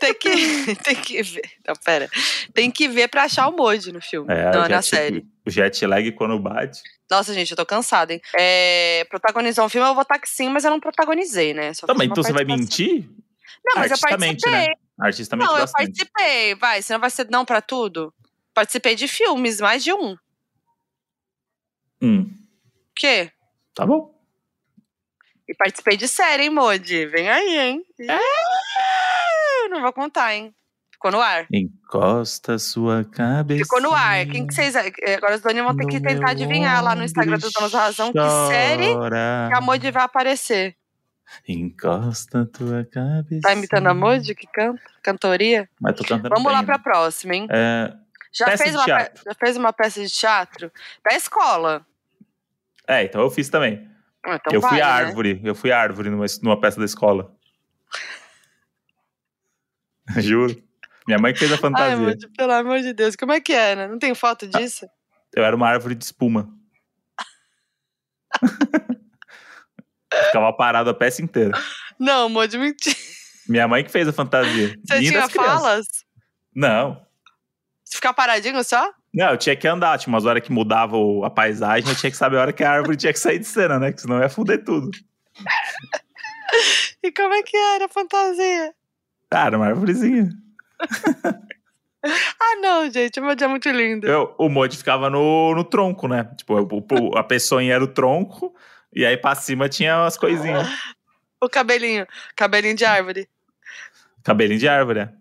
[0.00, 1.42] Tem que, tem que ver.
[1.66, 2.08] Não, pera.
[2.54, 4.32] Tem que ver pra achar o Moody no filme.
[4.32, 5.26] é, não, o na jet- série.
[5.44, 6.80] O jet lag quando bate.
[7.10, 8.20] Nossa, gente, eu tô cansada, hein?
[8.38, 11.74] É, protagonizar um filme, eu vou botar que sim, mas eu não protagonizei, né?
[11.74, 13.08] Só Também, então você vai mentir?
[13.64, 14.52] Não, mas eu participei.
[14.52, 14.66] né?
[14.98, 15.86] Artistamente Não, eu bastante.
[15.86, 16.54] participei.
[16.54, 18.14] Vai, senão vai ser não pra tudo.
[18.54, 20.16] Participei de filmes, mais de um.
[22.00, 22.30] Hum,
[22.96, 23.30] quê?
[23.74, 24.14] tá bom.
[25.50, 27.06] E participei de série, hein, Modi?
[27.06, 27.82] Vem aí, hein?
[28.08, 30.54] É, Não vou contar, hein?
[30.92, 31.46] Ficou no ar.
[31.52, 33.64] Encosta sua cabeça.
[33.64, 34.24] Ficou no ar.
[34.26, 34.76] Quem que vocês.
[34.76, 37.80] eh, Agora os donos vão ter que tentar adivinhar lá no Instagram do Donos da
[37.80, 40.76] Razão que série que a Modi vai aparecer.
[41.48, 43.40] Encosta tua cabeça.
[43.42, 44.80] Tá imitando a Modi que canta?
[45.02, 45.68] Cantoria?
[45.80, 46.66] Mas tô cantando Vamos bem, lá né?
[46.66, 47.48] pra próxima, hein?
[47.50, 47.92] É,
[48.32, 50.70] Já peça fez, de uma já fez uma peça de teatro?
[51.04, 51.84] Da escola.
[52.86, 53.89] é, então eu fiz também.
[54.24, 54.92] Ah, Então eu fui vale, a né?
[54.92, 55.40] árvore.
[55.42, 57.34] Eu fui a árvore numa, numa peça da escola.
[60.18, 60.56] Juro.
[61.06, 61.96] Minha mãe que fez a Ai, fantasia.
[61.96, 63.16] Modi, pelo amor de Deus.
[63.16, 63.88] Como é que era?
[63.88, 64.86] Não tem foto disso?
[65.34, 66.48] Eu era uma árvore de espuma.
[70.26, 71.52] Ficava parado a peça inteira.
[71.98, 72.96] Não, Modi, mentira.
[73.48, 74.76] Minha mãe que fez a fantasia.
[74.84, 75.86] Você Minha tinha falas?
[76.54, 77.04] Não.
[77.84, 78.92] Você ficar paradinho só?
[79.12, 79.98] Não, eu tinha que andar.
[79.98, 81.88] Tinha umas horas que mudava a paisagem.
[81.88, 83.92] Eu tinha que saber a hora que a árvore tinha que sair de cena, né?
[83.92, 84.90] Que senão ia fuder tudo.
[87.02, 88.74] E como é que era a fantasia?
[89.30, 90.28] Cara, uma árvorezinha.
[92.02, 94.06] Ah, não, gente, o Modi é muito lindo.
[94.06, 96.24] Eu- o mod ficava no, no tronco, né?
[96.34, 98.54] Tipo, o- a pessoinha era o tronco.
[98.90, 100.66] E aí pra cima tinha as coisinhas.
[101.42, 103.28] O cabelinho, cabelinho de árvore.
[104.24, 105.12] Cabelinho de árvore, né?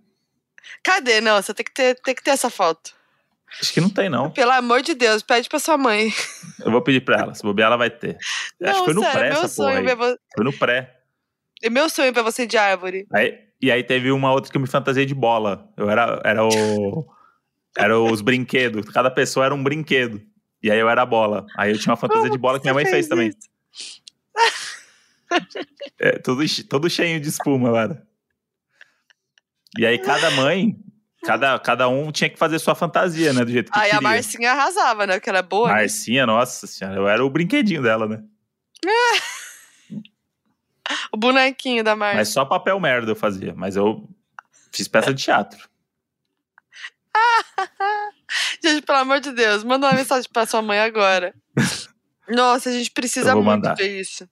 [0.82, 1.20] Cadê?
[1.20, 2.96] Não, você tem que ter, tem que ter essa foto.
[3.62, 4.30] Acho que não tem, não.
[4.32, 6.12] Pelo amor de Deus, pede pra sua mãe.
[6.64, 7.34] Eu vou pedir pra ela.
[7.36, 8.18] Se bobear, ela vai ter.
[8.62, 9.96] Acho não, que foi no sério, pré meu essa porra aí.
[9.96, 10.18] vo...
[10.36, 11.00] Foi no pré.
[11.64, 13.06] é meu sonho ver você de árvore.
[13.12, 15.68] Aí, e aí teve uma outra que eu me fantasiei de bola.
[15.76, 17.06] Eu era, era o.
[17.78, 18.86] Era os brinquedos.
[18.90, 20.22] Cada pessoa era um brinquedo.
[20.62, 21.46] E aí eu era a bola.
[21.58, 23.30] Aí eu tinha uma fantasia Como de bola que minha mãe fez também.
[23.30, 23.50] isso?
[26.00, 28.08] É, tudo, che- todo cheio de espuma, cara.
[29.78, 30.76] E aí cada mãe,
[31.24, 33.44] cada, cada um tinha que fazer sua fantasia, né?
[33.46, 34.02] Do jeito que Aí a queria.
[34.02, 35.20] Marcinha arrasava, né?
[35.20, 35.68] Que ela é boa.
[35.70, 35.74] né?
[35.76, 38.24] Marcinha, nossa senhora, eu era o brinquedinho dela, né?
[41.12, 42.18] O bonequinho da Marcia.
[42.18, 43.54] Mas só papel merda eu fazia.
[43.56, 44.10] Mas eu
[44.72, 45.70] fiz peça de teatro.
[48.64, 51.34] Gente, pelo amor de Deus, manda uma mensagem pra sua mãe agora.
[52.28, 53.76] Nossa, a gente precisa muito mandar.
[53.76, 54.28] ver isso.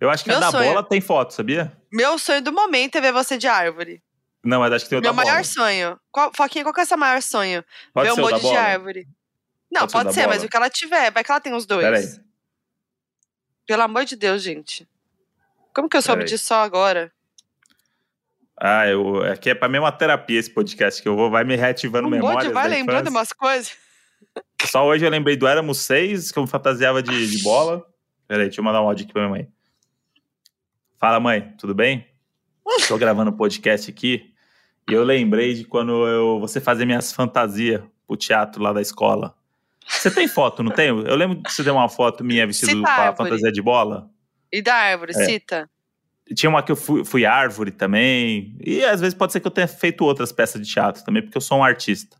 [0.00, 0.68] Eu acho que Meu a da sonho.
[0.68, 1.72] bola tem foto, sabia?
[1.90, 4.02] Meu sonho do momento é ver você de árvore.
[4.46, 5.26] Não, mas acho que tem o Meu da bola.
[5.32, 6.00] maior sonho.
[6.10, 7.64] Qual, Foquinha, qual que é o seu maior sonho?
[7.92, 8.60] Pode ver ser o o da molde de bola?
[8.60, 9.08] árvore.
[9.72, 10.46] Não, Pode ser o pode da ser, mas bola?
[10.46, 11.10] o que ela tiver.
[11.10, 11.84] Vai que ela tem os dois.
[11.84, 12.06] Pera aí.
[13.66, 14.88] Pelo amor de Deus, gente.
[15.74, 17.12] Como que eu soube disso só agora?
[18.58, 21.56] Ah, eu, aqui é pra mim uma terapia esse podcast, que eu vou, vai me
[21.56, 23.76] reativando Um memórias monte vai lembrando umas coisas.
[24.64, 27.84] Só hoje eu lembrei do Éramos Seis, que eu fantasiava de, de bola.
[28.26, 29.48] Peraí, deixa eu mandar um áudio aqui pra minha mãe.
[30.98, 32.06] Fala, mãe, tudo bem?
[32.88, 34.32] Tô gravando um podcast aqui
[34.88, 39.34] e eu lembrei de quando eu, você fazia minhas fantasias pro teatro lá da escola.
[39.88, 40.88] Você tem foto, não tem?
[40.88, 44.10] Eu lembro que você tem uma foto minha vestida com a fantasia de bola.
[44.52, 45.24] E da árvore, É.
[45.24, 45.70] cita.
[46.34, 48.56] Tinha uma que eu fui, fui árvore também.
[48.60, 51.36] E às vezes pode ser que eu tenha feito outras peças de teatro também, porque
[51.36, 52.16] eu sou um artista.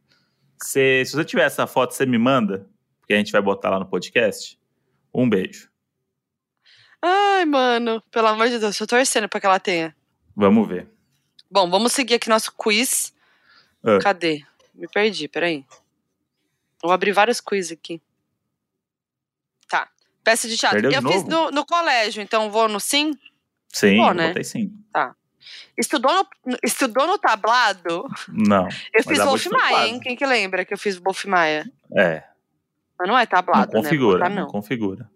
[0.62, 2.66] Cê- se você tiver essa foto, você me manda,
[3.00, 4.56] porque a gente vai botar lá no podcast.
[5.12, 5.68] Um beijo.
[7.02, 9.94] Ai, mano, pelo amor de Deus, tô torcendo pra que ela tenha.
[10.34, 10.88] Vamos ver.
[11.50, 13.14] Bom, vamos seguir aqui nosso quiz.
[13.84, 13.98] Ah.
[14.02, 14.44] Cadê?
[14.74, 15.64] Me perdi, peraí.
[16.82, 18.00] Vou abrir vários quiz aqui.
[19.68, 19.88] Tá.
[20.22, 20.80] Peça de teatro.
[20.80, 23.16] Perdeu de eu fiz no, no colégio, então vou no sim?
[23.72, 24.28] Sim, Bom, né?
[24.28, 24.72] botei sim.
[25.76, 28.08] Estudou no, estudou no tablado?
[28.28, 28.66] Não.
[28.92, 30.00] Eu fiz Wolf Maia, hein?
[30.00, 31.70] Quem que lembra que eu fiz Wolf Maia?
[31.94, 32.22] É.
[32.98, 33.82] Mas não é Não tablado, né?
[33.82, 34.18] configura.
[34.18, 34.42] Botar não.
[34.42, 34.48] não.
[34.48, 35.10] configura.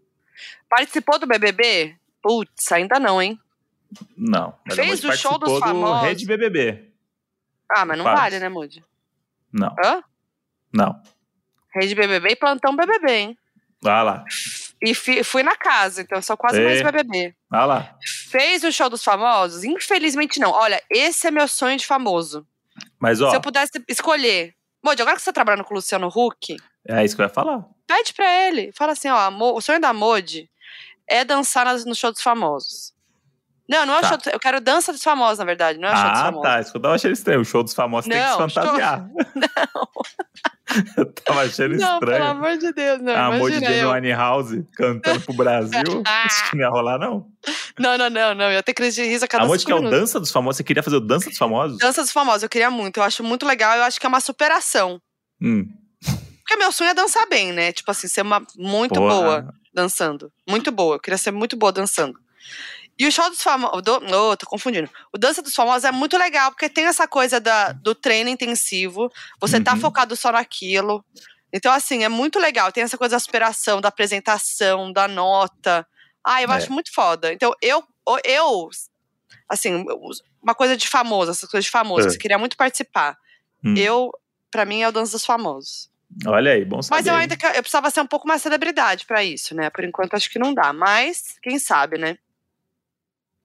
[0.68, 1.96] Participou do BBB?
[2.22, 3.40] Putz, ainda não, hein?
[4.16, 4.54] Não.
[4.72, 6.02] Fez Moody o show dos do famosos.
[6.08, 6.92] Rede BBB.
[7.70, 8.20] Ah, mas não Quase.
[8.20, 8.84] vale, né, Moody?
[9.52, 9.74] Não.
[9.84, 10.02] Hã?
[10.72, 11.00] Não.
[11.74, 13.38] Rede BBB e plantão BBB, hein?
[13.82, 14.24] Vai lá.
[14.82, 16.64] E fi- fui na casa, então eu sou quase É.
[16.64, 17.34] mais BBB.
[17.48, 17.96] Vai lá.
[18.30, 19.64] Fez o show dos famosos?
[19.64, 20.50] Infelizmente não.
[20.50, 22.46] Olha, esse é meu sonho de famoso.
[22.98, 24.54] Mas, ó, Se eu pudesse escolher.
[24.82, 26.56] Moody, agora que você tá trabalhando com o Luciano Huck,
[26.88, 27.64] é isso que eu ia falar.
[27.86, 28.72] pede pra ele.
[28.72, 30.48] Fala assim, ó, o sonho da Modi
[31.06, 32.94] é dançar no show dos famosos.
[33.70, 34.08] Não, não é o Tá.
[34.08, 35.78] show dos, Eu quero dança dos famosos, na verdade.
[35.78, 36.42] Não é o show dos Ah, famosos.
[36.50, 36.60] tá.
[36.60, 37.40] Isso eu tava achando estranho.
[37.40, 39.06] O show dos famosos tem que se Não, show- fantasiar.
[40.96, 42.30] eu tava achando Não, pelo estranho.
[42.30, 43.12] amor de Deus, não.
[43.14, 43.60] A amor de.
[43.60, 45.82] Jamie House cantando pro Brasil.
[46.50, 47.26] Que não ia rolar, não.
[47.78, 48.44] Não, não, não, não.
[48.46, 49.90] Eu ia ter crise de riso a cada A Monte cinco que é o.
[49.90, 50.56] Dança dos Famosos.
[50.58, 51.78] Você queria fazer o Dança dos Famosos?
[51.78, 52.98] Dança dos famosos, eu queria muito.
[52.98, 53.76] Eu acho muito legal.
[53.76, 55.00] Eu acho que é uma superação.
[55.40, 55.66] Hum.
[56.04, 57.72] Porque meu sonho é dançar bem, né?
[57.72, 59.14] Tipo assim, ser uma muito Porra.
[59.14, 60.32] boa dançando.
[60.48, 60.96] Muito boa.
[60.96, 62.18] Eu queria ser muito boa dançando.
[63.00, 63.80] E o show dos famosos.
[64.12, 64.90] Oh, tô confundindo.
[65.10, 69.10] O Dança dos Famosos é muito legal, porque tem essa coisa da, do treino intensivo.
[69.40, 69.80] Você tá Uhum.
[69.80, 71.02] focado só naquilo.
[71.50, 72.70] Então, assim, é muito legal.
[72.70, 75.86] Tem essa coisa da superação, da apresentação, da nota.
[76.22, 76.56] Ah, eu É.
[76.56, 77.32] acho muito foda.
[77.32, 77.82] Então, eu,
[78.22, 78.68] eu
[79.48, 79.82] assim,
[80.42, 82.10] uma coisa de famoso, essas coisas de famoso, É.
[82.10, 83.16] você queria muito participar.
[83.64, 83.74] Hum.
[83.78, 84.12] Eu,
[84.50, 85.88] pra mim, é o Dança dos Famosos.
[86.26, 86.98] Olha aí, bom saber.
[86.98, 89.70] Mas eu ainda que- eu precisava ser um pouco mais celebridade pra isso, né?
[89.70, 90.72] Por enquanto acho que não dá.
[90.72, 92.18] Mas, quem sabe, né?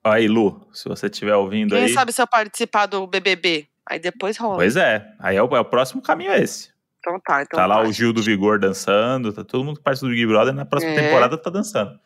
[0.06, 1.90] Aí, Lu, se você estiver ouvindo Quem aí.
[1.94, 3.68] sabe se eu participar do BBB?
[3.88, 4.56] Aí depois rola.
[4.58, 5.06] Pois é.
[5.20, 6.70] Aí é o, é o próximo caminho é esse.
[7.00, 7.88] Então tá, então tá lá vai.
[7.88, 10.92] o Gil do Vigor dançando, tá todo mundo que participa do Big Brother na próxima
[10.94, 11.02] É.
[11.02, 12.00] temporada tá dançando.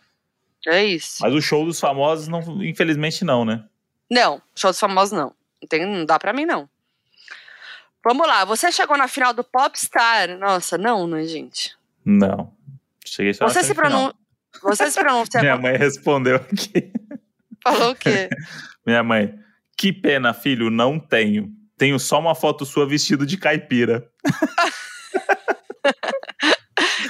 [0.67, 1.17] É isso.
[1.21, 3.63] Mas o show dos famosos, não, infelizmente, não, né?
[4.11, 5.33] Não, show dos famosos não.
[5.61, 6.69] Não, tem, não dá pra mim, não.
[8.03, 10.37] Vamos lá, você chegou na final do Popstar.
[10.37, 11.75] Nossa, não, né, gente?
[12.03, 12.51] Não.
[13.05, 13.89] Cheguei só na Você se, semifinal.
[13.91, 14.13] pronun...
[14.63, 15.39] você se pronuncia.
[15.41, 16.91] Minha mãe respondeu aqui.
[17.63, 18.29] Falou o quê?
[18.85, 19.33] Minha mãe,
[19.77, 21.49] que pena, filho, não tenho.
[21.77, 24.09] Tenho só uma foto sua vestido de caipira.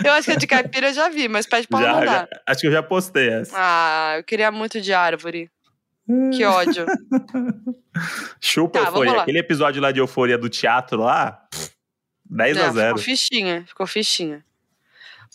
[0.04, 2.12] Eu acho que a de caipira eu já vi, mas pede pra ela Já, mandar.
[2.32, 3.54] já- acho que eu já postei essa.
[3.56, 5.52] Ah, eu queria muito de árvore.
[6.34, 6.86] Que ódio.
[8.40, 9.22] Chupa Tá, euforia.
[9.22, 11.72] Aquele episódio lá de euforia do teatro lá, pff,
[12.26, 12.98] 10 a Não, 0.
[12.98, 14.44] ficou fichinha, ficou fichinha.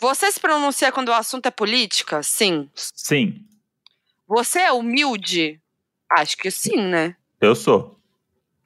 [0.01, 2.21] Você se pronuncia quando o assunto é política?
[2.23, 2.69] Sim.
[2.73, 3.45] Sim,
[4.27, 5.61] Você é humilde?
[6.09, 7.15] Acho que sim, né?
[7.41, 7.99] eu sou.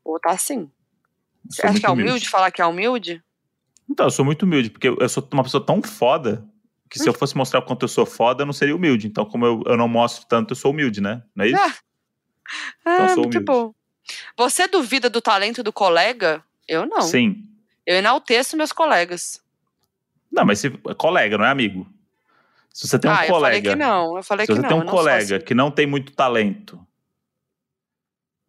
[0.05, 0.70] Ou tá sim.
[1.49, 3.24] Você acha que é muito humilde, falar que é humilde?
[3.89, 6.47] Então, eu sou muito humilde, porque eu- sou uma pessoa tão foda
[6.89, 9.07] que se eu fosse mostrar o quanto eu sou foda, eu não seria humilde.
[9.07, 11.24] Então, como eu, eu não mostro tanto, eu sou humilde, né?
[11.36, 11.57] Não é isso?
[11.62, 11.74] Ah,
[12.82, 13.45] Então, Ah, muito humilde.
[13.45, 13.74] bom.
[14.38, 16.43] Você duvida do talento do colega?
[16.68, 17.01] Eu não.
[17.01, 17.45] Sim.
[17.86, 19.41] Eu enalteço meus colegas.
[20.32, 21.88] Não, mas se, colega, não é amigo.
[22.74, 23.70] Se você tem um ah, eu falei colega.
[23.72, 24.17] que não.
[24.17, 24.70] Eu falei se que você não.
[24.70, 25.45] tem eu um não sou colega assim.
[25.45, 26.86] que não tem muito talento,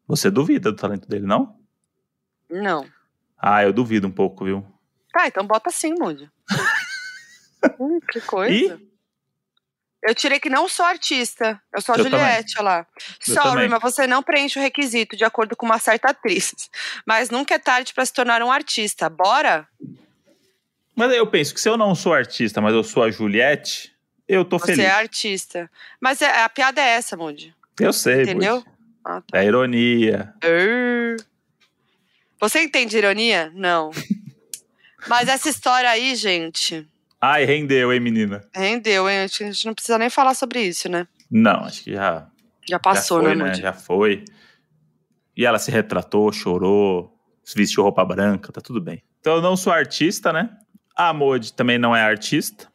[0.07, 1.57] você duvida do talento dele, não?
[2.49, 2.87] Não.
[3.39, 4.67] Ah, eu duvido um pouco, viu?
[5.13, 6.31] Tá, então bota sim, Mude.
[7.79, 8.53] hum, que coisa.
[8.53, 8.91] E?
[10.03, 11.61] Eu tirei que não sou artista.
[11.73, 12.87] Eu sou a Eu Juliette, olha lá.
[13.27, 13.69] Eu Sorry, também.
[13.69, 16.55] mas você não preenche o requisito de acordo com uma certa atriz.
[17.07, 19.11] Mas nunca é tarde pra se tornar um artista.
[19.11, 19.69] Bora?
[20.97, 23.95] Mas eu penso que se eu não sou artista, mas eu sou a Juliette,
[24.35, 24.85] eu tô Você feliz.
[24.85, 25.71] é artista.
[26.01, 27.55] Mas é- a piada é essa, Mude.
[27.79, 28.65] Eu sei, Entendeu?
[29.05, 29.39] Ah, tá.
[29.39, 30.33] É ironia.
[32.41, 33.51] Você entende ironia?
[33.55, 33.91] Não.
[35.09, 36.87] Mas essa história aí, gente,
[37.21, 38.43] Ai, rendeu, hein, menina?
[38.55, 39.21] rendeu, hein?
[39.21, 41.07] A gente- a não precisa nem falar sobre isso, né?
[41.31, 42.29] Não, acho que já,
[42.69, 43.61] Já passou, já foi, né, Mude?
[43.61, 44.25] Já foi.
[45.37, 47.17] E ela se retratou, chorou,
[47.57, 49.03] vestiu roupa branca, tá tudo bem.
[49.21, 50.51] Então eu não sou artista, né?
[50.97, 52.70] A Modi também não é artista,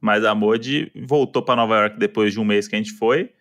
[0.00, 3.32] mas a Modi voltou pra Nova York depois de um mês que a gente foi.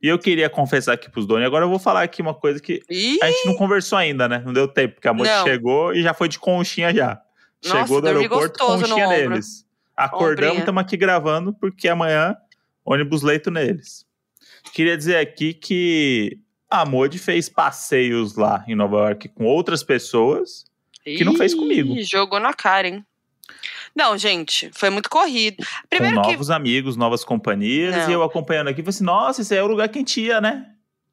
[0.00, 1.46] E eu queria confessar aqui pros donos.
[1.46, 4.42] Agora eu vou falar aqui uma coisa que Ih, a gente não conversou ainda, né?
[4.44, 7.20] Não deu tempo, porque a Modi chegou e já foi de conchinha já.
[7.64, 9.66] Nossa, Chegou do aeroporto, conchinha neles.
[9.96, 12.36] Acordamos estamos aqui gravando, porque amanhã
[12.84, 14.04] ônibus leito neles.
[14.72, 16.38] Queria dizer aqui que
[16.68, 20.64] a Modi fez passeios lá em Nova York com outras pessoas.
[21.02, 21.94] que não fez Ih, comigo.
[22.02, 23.06] Jogou na cara, hein?
[23.94, 25.58] Não, gente, foi muito corrido.
[25.58, 26.32] com Primeiro que.
[26.32, 27.94] novos amigos, novas companhias.
[27.96, 28.10] Não.
[28.10, 30.40] E eu acompanhando aqui, falei assim, nossa, esse é o lugar que a gente ia,
[30.40, 30.66] né?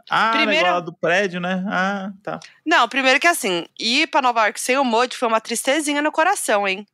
[0.09, 1.63] Ah, Primeiro- negócio do prédio, né?
[1.69, 2.39] Ah, tá.
[2.65, 6.11] Não, primeiro que assim, ir pra Nova York sem o Modi foi uma tristezinha no
[6.11, 6.85] coração, hein?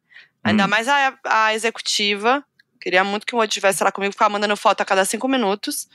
[0.43, 0.67] Ainda Hum.
[0.67, 2.43] mais a, a executiva.
[2.79, 5.87] Queria muito que o Modi estivesse lá comigo, ficar mandando foto a cada cinco minutos.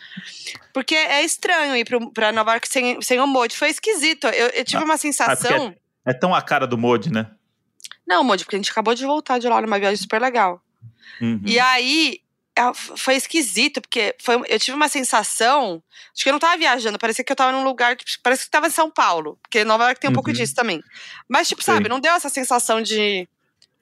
[0.75, 3.57] Porque é estranho ir pro, pra Nova York sem, sem o Modi.
[3.57, 4.27] Foi esquisito.
[4.27, 5.75] Eu, eu tive Ah, uma Ah, sensação.
[6.05, 7.31] é, é tão a cara do Modi, né?
[8.07, 10.61] Não, Modi, porque a gente acabou de voltar de lá numa viagem super legal.
[11.21, 11.41] Uhum.
[11.45, 12.19] E aí,
[12.57, 15.83] é, foi esquisito, porque foi, eu tive uma sensação.
[16.15, 17.97] Acho que eu não tava viajando, parecia que eu tava num lugar.
[17.97, 19.39] tipo, parece que eu tava em São Paulo.
[19.43, 20.35] Porque Nova York tem um pouco Uhum.
[20.37, 20.83] disso também.
[21.29, 23.29] Mas, tipo, sabe, não deu essa sensação de.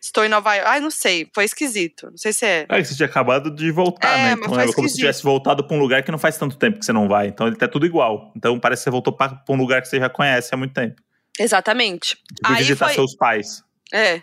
[0.03, 0.67] Estou em Nova York.
[0.71, 1.29] Ai, não sei.
[1.35, 2.07] Foi esquisito.
[2.11, 2.65] Não sei se é.
[2.71, 4.33] É que você tinha acabado de voltar, É, né?
[4.33, 6.79] Então foi é como se tivesse voltado pra um lugar que não faz tanto tempo
[6.79, 7.27] que você não vai.
[7.27, 8.33] Então ele tá tudo igual.
[8.35, 10.73] Então parece que você voltou pra, pra um lugar que você já conhece há muito
[10.73, 11.03] tempo.
[11.39, 12.17] Exatamente.
[12.47, 13.63] Fui Aí visitar foi- seus pais.
[13.93, 14.23] É.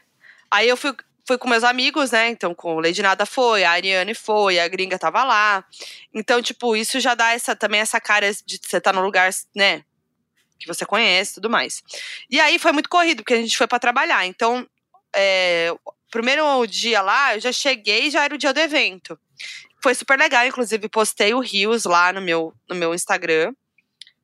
[0.51, 0.95] Aí eu fui,
[1.26, 2.30] fui com meus amigos, né?
[2.30, 5.65] Então, com o Lady Nada foi, a Ariane foi, a gringa tava lá.
[6.13, 9.30] Então, tipo, isso já dá essa, também essa cara de você estar tá num lugar,
[9.55, 9.84] né?
[10.59, 11.84] Que você conhece tudo mais.
[12.30, 14.26] E aí foi muito corrido, porque a gente foi pra trabalhar.
[14.26, 14.68] Então,
[15.15, 15.74] é,
[16.09, 19.20] primeiro dia lá, eu já cheguei já era o dia do evento.
[19.84, 23.53] Foi super legal, inclusive postei o Rios lá no meu, no meu Instagram.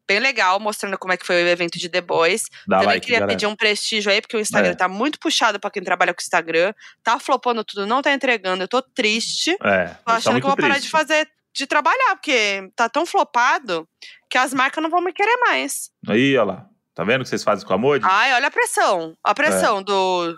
[0.08, 2.44] Bem legal, mostrando como é que foi o evento de The Boys.
[2.68, 3.36] Dá Também like, queria galera.
[3.38, 4.76] pedir um prestígio aí, porque o Instagram É.
[4.76, 6.74] tá muito puxado pra quem trabalha com o Instagram.
[7.02, 8.64] Tá flopando tudo, não tá entregando.
[8.64, 9.52] Eu tô triste.
[9.64, 10.86] É, Tô tá achando muito que eu vou parar triste.
[10.88, 13.88] de fazer, de trabalhar, porque tá tão flopado
[14.30, 15.90] que as marcas não vão me querer mais.
[16.08, 16.70] Aí, olha lá.
[16.94, 18.06] Tá vendo o que vocês fazem com a Modi?
[18.08, 19.18] Ai, olha a pressão.
[19.24, 19.84] A pressão É.
[19.84, 20.34] do,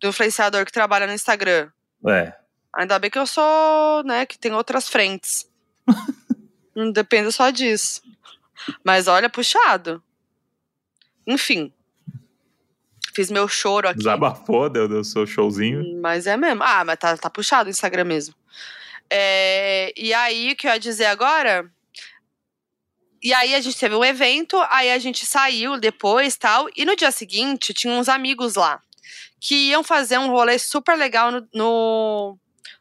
[0.00, 1.68] do influenciador que trabalha no Instagram.
[2.08, 2.32] É.
[2.74, 5.46] Ainda bem que eu sou, né, que tem outras frentes.
[6.74, 8.00] não depende só disso.
[8.84, 10.02] Mas olha, puxado.
[11.26, 11.72] Enfim.
[13.14, 13.98] Fiz meu choro aqui.
[13.98, 16.00] Desabafou, deu, deu seu showzinho.
[16.00, 16.62] Mas é mesmo.
[16.62, 18.34] Ah, mas tá, tá puxado o Instagram mesmo.
[19.08, 21.70] É, e aí, o que eu ia dizer agora?
[23.22, 26.68] E aí a gente teve um evento, aí a gente saiu depois tal.
[26.74, 28.80] E no dia seguinte, tinha uns amigos lá
[29.40, 32.38] que iam fazer um rolê super legal no, no,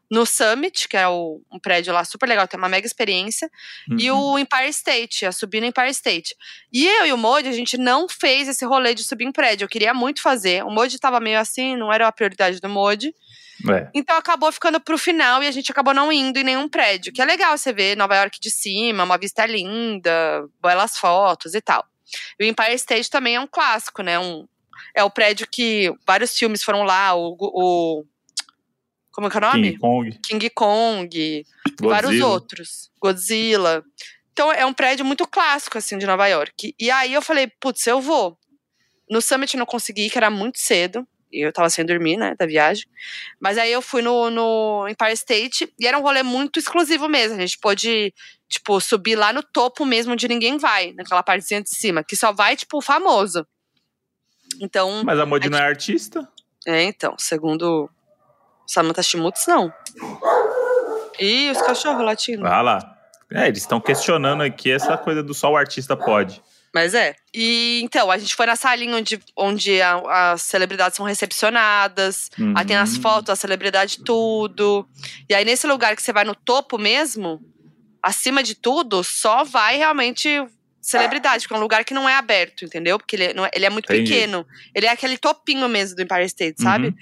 [0.10, 3.50] no Summit, que é o, um prédio lá super legal, tem uma mega experiência.
[3.98, 4.34] E Uhum.
[4.34, 6.36] o Empire State, a subir no Empire State.
[6.74, 9.66] E eu e o Modi, a gente não fez esse rolê de subir em prédio.
[9.66, 10.64] Eu queria muito fazer.
[10.64, 13.14] O Modi tava meio assim, não era a prioridade do Modi.
[13.70, 13.90] É.
[13.94, 17.12] Então acabou ficando pro final e a gente acabou não indo em nenhum prédio.
[17.12, 20.12] Que é legal você ver Nova York de cima, uma vista linda,
[20.62, 21.86] belas fotos e tal.
[22.40, 24.18] E o Empire State também é um clássico, né?
[24.18, 24.48] Um,
[24.96, 27.36] é o prédio que vários filmes foram lá, o.
[27.40, 28.06] o
[29.12, 29.70] como é que é o nome?
[29.72, 31.46] King Kong, King Kong e
[31.82, 32.28] vários Godzilla.
[32.28, 32.92] outros.
[33.02, 33.84] Godzilla.
[34.32, 36.74] Então é um prédio muito clássico, assim, de Nova York.
[36.80, 38.38] E aí eu falei, putz, eu vou.
[39.10, 41.06] No Summit eu não consegui, que era muito cedo.
[41.32, 42.86] E eu tava sem dormir, né, da viagem.
[43.40, 47.38] Mas aí eu fui no, no Empire State e era um rolê muito exclusivo mesmo.
[47.38, 48.14] A gente pôde,
[48.48, 52.32] tipo, subir lá no topo mesmo onde ninguém vai, naquela partezinha de cima, que só
[52.32, 53.46] vai, tipo, o famoso.
[54.60, 56.28] Então, Mas a Modi não é artista?
[56.66, 57.90] é, então, segundo
[58.72, 59.74] Samantha Schmutz, não.
[61.20, 62.44] Ih, os cachorros latindo.
[62.44, 62.80] Vai lá.
[63.32, 66.42] É, eles estão questionando aqui essa coisa do só o artista pode.
[66.74, 67.16] Mas é.
[67.34, 72.30] E então, a gente foi na salinha onde, onde a- as celebridades são recepcionadas.
[72.56, 73.02] Aí tem as Uhum.
[73.02, 74.88] fotos da celebridade, tudo.
[75.28, 77.42] E aí, nesse lugar que você vai no topo mesmo,
[78.04, 80.46] acima de tudo, só vai realmente
[80.90, 82.98] celebridade, porque é um lugar que não é aberto, entendeu?
[82.98, 84.12] Porque ele, não é, ele é muito Entendi.
[84.14, 84.46] pequeno.
[84.76, 86.88] Ele é aquele topinho mesmo do Empire State, sabe?
[86.88, 86.96] Uhum.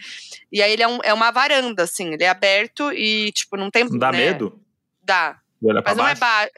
[0.51, 3.69] E aí ele é, um- é uma varanda, assim, ele é aberto e, tipo, não
[3.71, 3.83] tem.
[3.85, 4.17] Não dá né?
[4.17, 4.59] medo?
[5.03, 5.39] Dá.
[5.61, 6.51] De Mas não é baixo?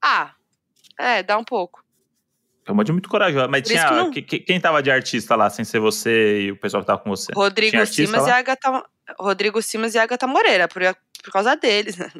[0.00, 0.32] Ah,
[0.98, 1.84] é, dá um pouco.
[2.66, 3.48] A Modi é muito corajosa.
[3.48, 3.84] Mas Por tinha.
[3.88, 6.82] que não- que- que- quem tava de artista lá, sem ser você e o pessoal
[6.82, 7.32] que tava com você?
[7.34, 8.28] Rodrigo Simas lá?
[8.28, 8.84] e a Agatha.
[9.18, 10.82] Rodrigo Simas e Agatha Moreira, por,
[11.24, 12.10] por causa deles, né?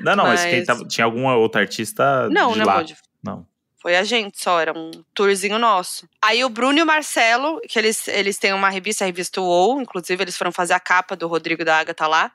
[0.00, 2.76] Não, não, mas, quem Mas- tava, tinha alguma outra artista Não, de né, lá?
[2.78, 2.96] Modi?
[3.22, 3.46] Não.
[3.80, 6.08] Foi a gente só, era um tourzinho nosso.
[6.20, 9.80] Aí o Bruno e o Marcelo, que eles, eles têm uma revista, a revista UOL,
[9.80, 12.32] inclusive eles foram fazer a capa do Rodrigo da Agatha lá.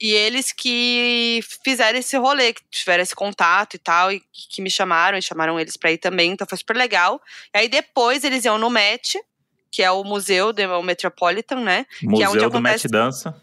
[0.00, 4.62] E eles que fizeram esse rolê, que tiveram esse contato e tal, e que que
[4.62, 7.22] me chamaram, e chamaram eles pra ir também, então foi super legal.
[7.54, 9.16] E aí depois eles iam no MET,
[9.70, 11.86] que é o museu, do Metropolitan, né?
[12.02, 13.40] Museu onde do acontece- Met Dança.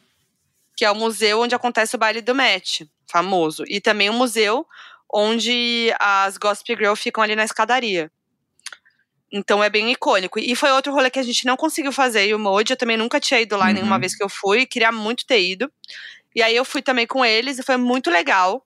[0.75, 3.63] que é o museu onde acontece o baile do Met, famoso.
[3.67, 4.65] E também o museu
[5.13, 8.11] onde as Gossip Girl ficam ali na escadaria.
[9.31, 10.39] Então é bem icônico.
[10.39, 12.27] E foi outro rolê que a gente não conseguiu fazer.
[12.27, 13.73] E o Modi, eu também nunca tinha ido lá Uhum.
[13.73, 14.65] nenhuma vez que eu fui.
[14.65, 15.71] Queria muito ter ido.
[16.35, 18.65] E aí eu fui também com eles e foi muito legal.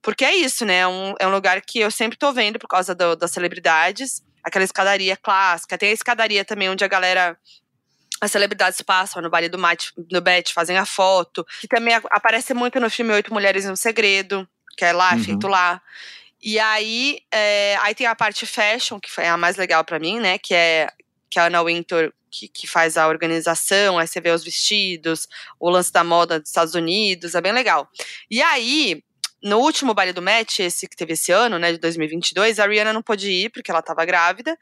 [0.00, 0.78] Porque é isso, né?
[0.78, 4.22] É um, é um lugar que eu sempre tô vendo por causa do- das celebridades.
[4.42, 5.76] Aquela escadaria clássica.
[5.76, 7.36] Tem a escadaria também onde a galera
[8.20, 11.44] as celebridades passam no baile do Mate, no Bet, fazem a foto.
[11.60, 14.48] Que também aparece muito no filme Oito Mulheres no Segredo,
[14.78, 15.24] que é lá, Uhum.
[15.24, 15.82] feito lá.
[16.40, 20.20] E aí, é, aí tem a parte fashion, que foi a mais legal pra mim,
[20.20, 20.38] né?
[20.38, 20.88] Que é
[21.28, 25.26] que é a Anna Wintour que, que faz a organização, aí você vê os vestidos,
[25.60, 27.86] o lance da moda dos Estados Unidos, é bem legal.
[28.30, 29.02] E aí,
[29.42, 32.92] no último baile do match, esse que teve esse ano, né, de 2022, a Rihanna
[32.94, 34.56] não pôde ir porque ela tava grávida,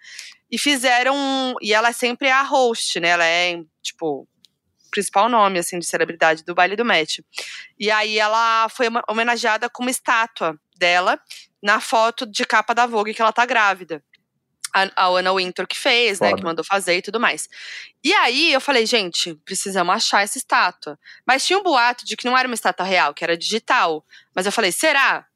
[0.50, 4.26] e fizeram, e ela é sempre a host, né, ela é, tipo,
[4.90, 7.20] principal nome, assim, de celebridade do baile do match.
[7.78, 11.18] E aí ela foi homenageada com uma estátua dela
[11.62, 14.02] na foto de capa da Vogue que ela tá grávida
[14.94, 16.30] a, Anna Wintour que fez, Foda.
[16.30, 16.36] né?
[16.36, 17.48] Que mandou fazer e tudo mais.
[18.04, 20.98] E aí eu falei, gente, precisamos achar essa estátua.
[21.26, 24.04] Mas tinha um boato de que não era uma estátua real, que era digital.
[24.34, 25.26] Mas eu falei, será?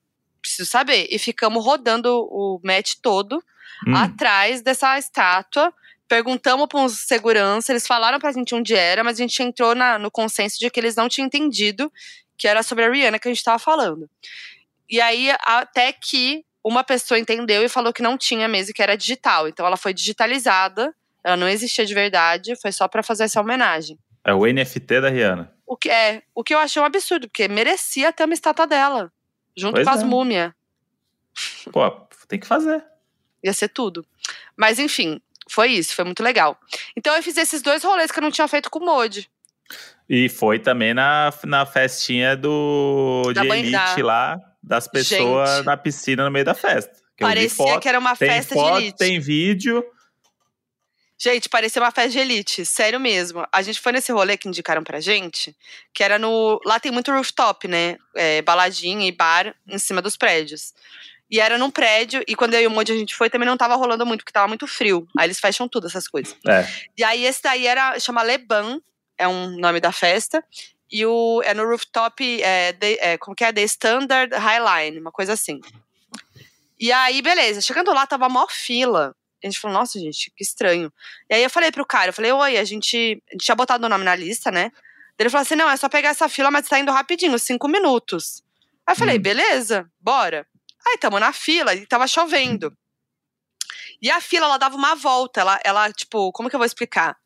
[0.40, 1.06] Preciso saber.
[1.10, 3.42] E ficamos rodando o match todo
[3.86, 3.96] hum.
[3.96, 5.72] atrás dessa estátua.
[6.10, 9.96] Perguntamos para uns segurança, eles falaram pra gente onde era, mas a gente entrou na,
[9.96, 11.90] no consenso de que eles não tinham entendido
[12.36, 14.10] que era sobre a Rihanna que a gente tava falando.
[14.88, 18.96] E aí, até que uma pessoa entendeu e falou que não tinha mesmo, que era
[18.96, 19.46] digital.
[19.46, 20.92] Então ela foi digitalizada,
[21.22, 23.96] ela não existia de verdade, foi só para fazer essa homenagem.
[24.24, 25.54] É o NFT da Rihanna.
[25.64, 29.12] O que é, o que eu achei um absurdo, porque merecia ter uma estátua dela,
[29.56, 30.04] junto pois com as é.
[30.04, 30.52] múmias.
[31.70, 31.88] Pô,
[32.26, 32.84] tem que fazer.
[33.44, 34.04] Ia ser tudo.
[34.56, 36.56] Mas enfim, foi isso, foi muito legal.
[36.96, 39.28] Então eu fiz esses dois rolês que eu não tinha feito com o Modi.
[40.08, 46.24] E foi também na, na festinha do de Elite lá das pessoas Gente, na piscina
[46.24, 46.92] no meio da festa.
[47.16, 48.98] Que parecia foto, que era uma festa foto, de elite.
[48.98, 49.84] Tem vídeo.
[51.18, 53.44] Gente, parecia uma festa de elite, sério mesmo.
[53.52, 55.54] A gente foi nesse rolê que indicaram pra gente,
[55.92, 56.60] que era no.
[56.64, 57.96] Lá tem muito rooftop, né?
[58.14, 60.72] É, baladinha e bar em cima dos prédios.
[61.30, 63.56] E era num prédio, e quando eu e o Monte a gente foi, também não
[63.56, 65.06] tava rolando muito, porque tava muito frio.
[65.16, 66.36] Aí eles fecham tudo, essas coisas.
[66.46, 66.66] É.
[66.98, 68.80] E aí esse daí era, chama Leban,
[69.16, 70.42] é um nome da festa.
[70.90, 73.52] E o, é no rooftop, é, de, é, como que é?
[73.52, 75.60] The Standard Highline, uma coisa assim.
[76.80, 77.60] E aí, beleza.
[77.60, 79.14] Chegando lá, tava a maior fila.
[79.42, 80.92] A gente falou, nossa, gente, que estranho.
[81.28, 83.86] E aí eu falei pro cara, eu falei, oi, a gente, a gente tinha botado
[83.86, 84.72] o nome na lista, né?
[85.18, 88.42] Ele falou assim, não, é só pegar essa fila, mas tá indo rapidinho, cinco minutos.
[88.86, 89.22] Aí eu falei, hum.
[89.22, 90.46] beleza, bora.
[90.86, 92.76] Aí tamo na fila e tava chovendo.
[94.02, 97.16] E a fila, ela dava uma volta, ela, ela tipo, como que eu vou explicar?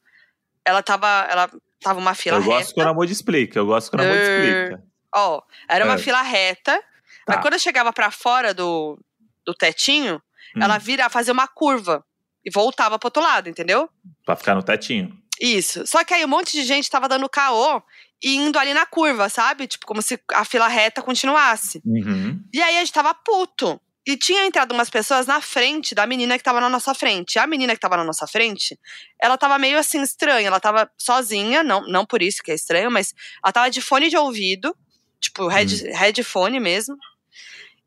[0.65, 1.51] Ela tava, ela
[1.85, 2.55] Tava uma fila eu reta.
[2.55, 4.83] Eu gosto quando a Moody explica, eu gosto quando a Moody explica.
[5.15, 5.99] Ó, era uma é.
[5.99, 6.83] fila reta, tá.
[7.29, 8.99] mas quando eu chegava para fora do,
[9.45, 10.21] do tetinho,
[10.57, 10.63] hum.
[10.63, 12.03] ela vira fazer uma curva
[12.43, 13.89] e voltava pro outro lado, entendeu?
[14.25, 15.15] Pra ficar no tetinho.
[15.45, 15.87] Isso.
[15.87, 17.83] Só que aí um monte de gente tava dando caô
[18.23, 19.67] e indo ali na curva, sabe?
[19.67, 21.83] Tipo, como se a fila reta continuasse.
[21.85, 22.43] Uhum.
[22.51, 23.79] E aí a gente tava puto.
[24.07, 27.39] E tinha entrado umas pessoas na frente da menina que tava na nossa frente.
[27.39, 28.79] A menina que tava na nossa frente,
[29.21, 30.47] ela tava meio assim estranha.
[30.47, 33.15] Ela tava sozinha, não, não por isso que é estranho, mas
[33.45, 34.75] ela tava de fone de ouvido,
[35.21, 35.95] tipo, head, hum.
[35.95, 36.97] headphone mesmo.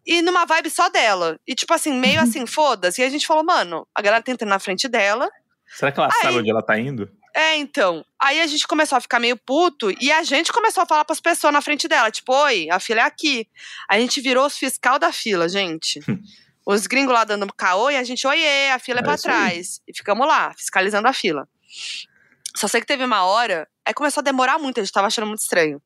[0.06, 1.40] E numa vibe só dela.
[1.46, 2.28] E tipo assim, meio uhum.
[2.28, 3.02] assim, foda-se.
[3.02, 5.28] E a gente falou, mano, a galera tá entrando na frente dela.
[5.68, 7.12] Será que ela Aí, sabe onde ela tá indo?
[7.38, 8.04] É, então.
[8.20, 11.20] Aí a gente começou a ficar meio puto e a gente começou a falar pras
[11.20, 13.48] pessoas na frente dela, tipo, oi, a fila é aqui.
[13.88, 16.00] A gente virou os fiscal da fila, gente.
[16.66, 19.82] os gringos lá dando caô e a gente, oiê, a fila é, é pra trás.
[19.86, 19.94] Aí.
[19.94, 21.48] E ficamos lá, fiscalizando a fila.
[22.56, 25.28] Só sei que teve uma hora, aí começou a demorar muito, a gente tava achando
[25.28, 25.80] muito estranho.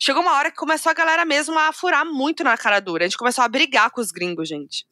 [0.00, 3.04] Chegou uma hora que começou a galera mesmo a furar muito na cara dura.
[3.04, 4.86] A gente começou a brigar com os gringos, gente.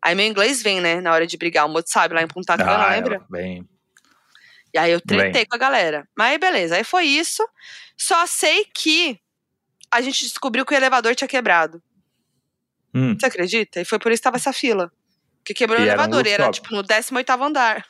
[0.00, 1.66] Aí meu inglês vem, né, na hora de brigar.
[1.66, 3.26] O moço sabe, lá em Punta Cana, ah, lembra?
[4.74, 5.46] E aí eu tretei Bem.
[5.46, 6.08] com a galera.
[6.16, 7.46] Mas aí beleza, aí foi isso.
[7.96, 9.18] Só sei que
[9.90, 11.82] a gente descobriu que o elevador tinha quebrado.
[12.94, 13.16] Hum.
[13.18, 13.80] Você acredita?
[13.80, 14.92] E foi por isso que tava essa fila.
[15.44, 17.86] Que quebrou e o elevador, era, um era tipo no 18 andar.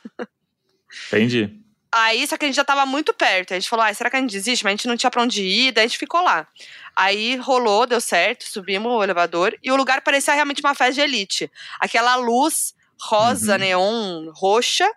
[1.07, 1.59] Entendi.
[1.91, 3.53] Aí, só que a gente já tava muito perto.
[3.53, 4.63] A gente falou, ah, será que a gente desiste?
[4.63, 6.47] Mas a gente não tinha pra onde ir, daí a gente ficou lá.
[6.95, 11.01] Aí rolou, deu certo, subimos o elevador e o lugar parecia realmente uma festa de
[11.01, 11.51] elite.
[11.79, 13.59] Aquela luz rosa, uhum.
[13.59, 14.89] neon, roxa,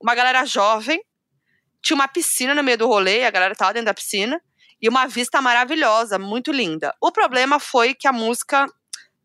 [0.00, 1.02] uma galera jovem,
[1.82, 4.40] tinha uma piscina no meio do rolê, a galera tava dentro da piscina,
[4.80, 6.94] e uma vista maravilhosa, muito linda.
[7.00, 8.66] O problema foi que a música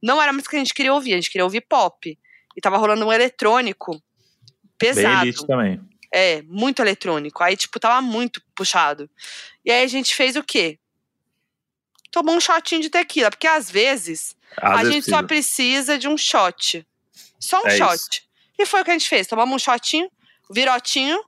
[0.01, 2.17] não era a música que a gente queria ouvir, a gente queria ouvir pop.
[2.55, 4.01] E tava rolando um eletrônico
[4.77, 5.21] pesado.
[5.21, 5.81] Bem elite também.
[6.13, 7.43] É, muito eletrônico.
[7.43, 9.09] Aí, tipo, tava muito puxado.
[9.65, 10.77] E aí a gente fez o quê?
[12.11, 15.17] Tomou um shotinho de tequila, porque às vezes às a vezes gente precisa.
[15.17, 16.85] só precisa de um shot.
[17.39, 17.95] Só um é shot.
[17.95, 18.21] Isso.
[18.59, 19.25] E foi o que a gente fez.
[19.25, 20.11] Tomamos um shotinho,
[20.51, 21.23] virotinho,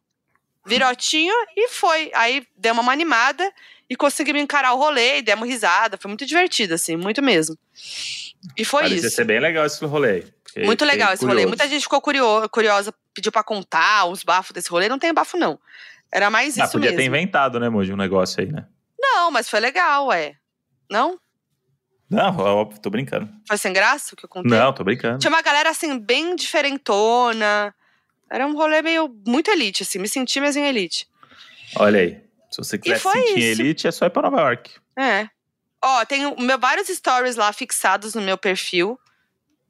[0.65, 2.11] virotinho e foi.
[2.13, 3.49] Aí demos uma animada
[3.89, 5.97] e conseguimos encarar o rolê e demos risada.
[5.97, 7.57] Foi muito divertido, assim, muito mesmo.
[8.57, 9.15] E foi Parecia isso.
[9.15, 10.25] ser bem legal esse rolê.
[10.57, 11.39] Muito legal esse curioso.
[11.39, 11.47] rolê.
[11.47, 14.87] Muita gente ficou curioso, curiosa, pediu pra contar os bafos desse rolê.
[14.87, 15.59] Não tem bafo, não.
[16.11, 16.97] Era mais ah, isso podia mesmo.
[16.97, 18.65] ter inventado, né, Moji, um negócio aí, né?
[18.97, 20.35] Não, mas foi legal, ué.
[20.89, 21.19] Não?
[22.09, 23.29] Não, óbvio, tô brincando.
[23.47, 24.49] Foi sem graça o que eu contei?
[24.49, 25.19] Não, tô brincando.
[25.19, 27.73] Tinha uma galera, assim, bem diferentona
[28.29, 29.99] Era um rolê meio muito elite, assim.
[29.99, 31.07] Me senti mesmo em elite.
[31.77, 32.21] Olha aí.
[32.51, 33.61] Se você quiser sentir em isso.
[33.61, 34.71] elite, é só ir pra Nova York.
[34.97, 35.27] É.
[35.83, 38.99] Ó, tem meu, vários stories lá fixados no meu perfil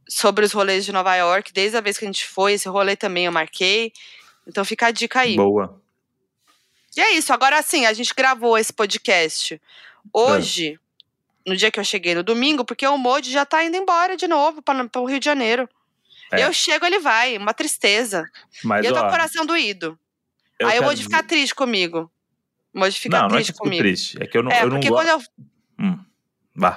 [0.07, 2.53] sobre os rolês de Nova York, desde a vez que a gente foi.
[2.53, 3.91] Esse rolê também eu marquei.
[4.47, 5.35] Então fica a dica aí.
[5.35, 5.81] Boa.
[6.95, 7.33] E é isso.
[7.33, 9.59] Agora sim, a gente gravou esse podcast
[10.13, 10.79] hoje,
[11.45, 14.27] no dia que eu cheguei no domingo, porque o Modi já tá indo embora de
[14.27, 15.67] novo para o Rio de Janeiro.
[16.31, 16.43] É.
[16.43, 17.37] Eu chego, ele vai.
[17.37, 18.25] Uma tristeza.
[18.63, 19.97] Mas, e eu tô ó, com o coração doído.
[20.59, 22.11] eu aí o quero Modi fica triste comigo.
[22.73, 23.81] O Modi fica não, não é que triste eu fico comigo.
[23.83, 24.17] triste.
[24.21, 25.05] É que eu não, é, eu não porque gosto.
[25.07, 25.21] quando,
[25.79, 26.05] eu- Hum.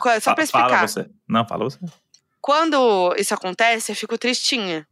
[0.01, 0.89] Co- só pra Fa- Fala explicar.
[0.89, 1.11] você.
[1.29, 1.79] Não, fala você.
[2.41, 4.87] quando isso acontece, eu fico tristinha.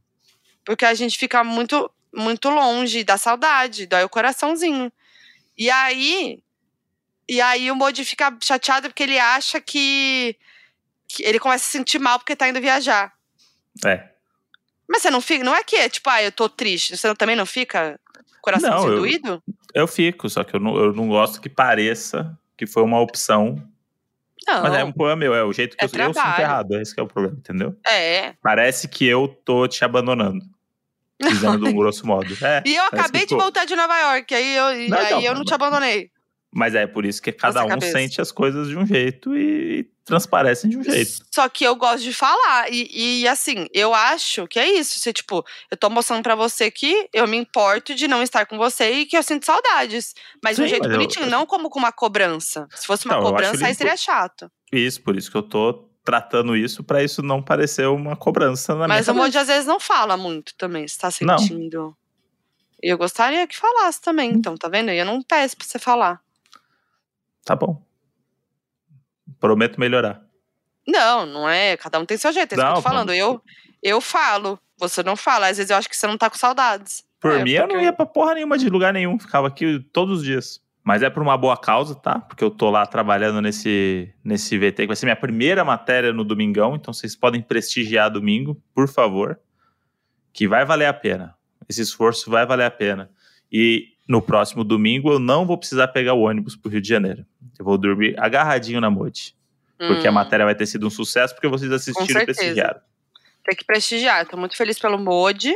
[0.65, 4.93] Porque a gente fica muito, muito longe da saudade, dói o coraçãozinho.
[5.57, 6.43] E aí.
[7.29, 10.37] E aí o Modi fica chateado porque ele acha que,
[11.09, 13.13] que ele começa a se sentir mal porque tá indo viajar.
[13.85, 14.11] É.
[14.89, 15.45] Mas você não fica.
[15.45, 16.97] Não é que é tipo, ah, eu tô triste.
[16.97, 17.99] Você não- também não fica
[18.41, 19.43] coraçãozinho Não, eu- doído?
[19.74, 23.62] Eu fico, só que eu não, eu não gosto que pareça que foi uma opção.
[24.47, 24.62] Não.
[24.62, 26.76] Mas é um problema meu, é o jeito que É eu, eu sinto errado.
[26.76, 27.76] É esse que é o problema, entendeu?
[27.87, 28.34] É.
[28.41, 30.39] Parece que eu tô te abandonando.
[31.20, 32.32] Dizendo de um grosso modo.
[32.45, 33.41] É, E eu acabei que de ficou.
[33.41, 34.32] voltar de Nova York.
[34.34, 36.11] Aí eu, Não, aí então, eu não te abandonei.
[36.55, 37.92] Mas é por isso que cada Nossa um cabeça.
[37.92, 41.18] sente as coisas de um jeito e, transparecem de um jeito.
[41.34, 42.72] Só que eu gosto de falar.
[42.72, 44.99] E, e, assim, eu acho que é isso.
[44.99, 48.57] Você, tipo, eu tô mostrando pra você que eu me importo de não estar com
[48.57, 50.14] você e que eu sinto saudades.
[50.42, 52.68] Mas de um Sim, jeito mas eu- bonitinho, não como com uma cobrança.
[52.74, 54.51] Se fosse uma Não, cobrança, aí seria chato.
[54.72, 58.86] Isso, por isso que eu tô tratando isso pra isso não parecer uma cobrança na
[58.86, 61.36] Mas o minha Moji às vezes não fala muito também, se tá Não.
[61.36, 61.97] sentindo.
[62.80, 64.92] E eu gostaria que falasse também, então, tá vendo?
[64.92, 66.20] E eu não peço pra você falar.
[67.47, 67.82] Tá bom.
[69.40, 70.22] Prometo melhorar.
[70.86, 71.76] Não, não é.
[71.76, 72.53] Cada um tem seu jeito.
[72.53, 73.09] É isso que eu Não, tô falando.
[73.09, 73.42] mas- Eu,
[73.82, 74.59] eu falo.
[74.78, 75.49] Você não fala.
[75.49, 77.05] Às vezes eu acho que você não tá com saudades.
[77.20, 79.18] Por É, mim, eu não porque- ia pra porra nenhuma de lugar nenhum.
[79.18, 80.61] Ficava aqui todos os dias.
[80.84, 82.20] Mas é por uma boa causa, tá?
[82.20, 86.22] Porque eu tô lá trabalhando nesse, nesse VT, que vai ser minha primeira matéria no
[86.24, 86.76] domingão.
[86.76, 89.40] Então vocês podem prestigiar domingo, por favor.
[90.32, 91.34] Que vai valer a pena.
[91.68, 93.11] Esse esforço vai valer a pena.
[93.51, 97.26] E no próximo domingo eu não vou precisar pegar o ônibus pro Rio de Janeiro.
[97.59, 99.35] Eu vou dormir agarradinho na Modi.
[99.79, 100.15] Porque a Hum.
[100.15, 102.81] matéria vai ter sido um sucesso, porque vocês assistiram e prestigiaram.
[103.45, 104.27] Tem que prestigiar.
[104.27, 105.55] Tô muito feliz pelo Modi.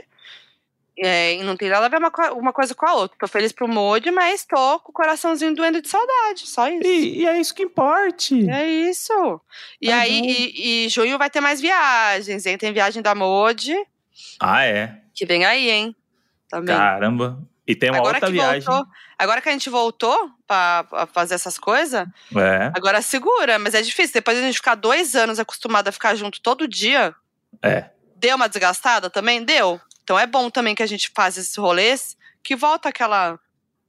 [1.03, 3.17] É, e não tem nada a ver uma, uma coisa com a outra.
[3.19, 6.47] Tô feliz pro Modi, mas tô com o coraçãozinho doendo de saudade.
[6.47, 6.87] Só isso.
[6.87, 8.49] E, e é isso que importe.
[8.51, 9.41] É isso.
[9.81, 12.59] E Tá aí, e, e junho vai ter mais viagens, hein?
[12.59, 13.75] Tem viagem da Modi,
[14.39, 15.01] Ah, é.
[15.15, 15.97] que vem aí, hein?
[16.51, 16.77] Também.
[16.77, 17.41] Caramba.
[17.71, 18.63] E tem uma agora outra que viagem.
[18.63, 22.07] voltou, agora que a gente voltou pra, pra fazer essas coisas,
[22.37, 24.13] É, agora segura, mas é difícil.
[24.15, 27.15] Depois de a gente ficar dois anos acostumado a ficar junto todo dia,
[27.63, 27.91] é.
[28.17, 29.45] deu uma desgastada também?
[29.45, 29.81] Deu.
[30.03, 33.39] Então é bom também que a gente faz esses rolês, que volta aquela.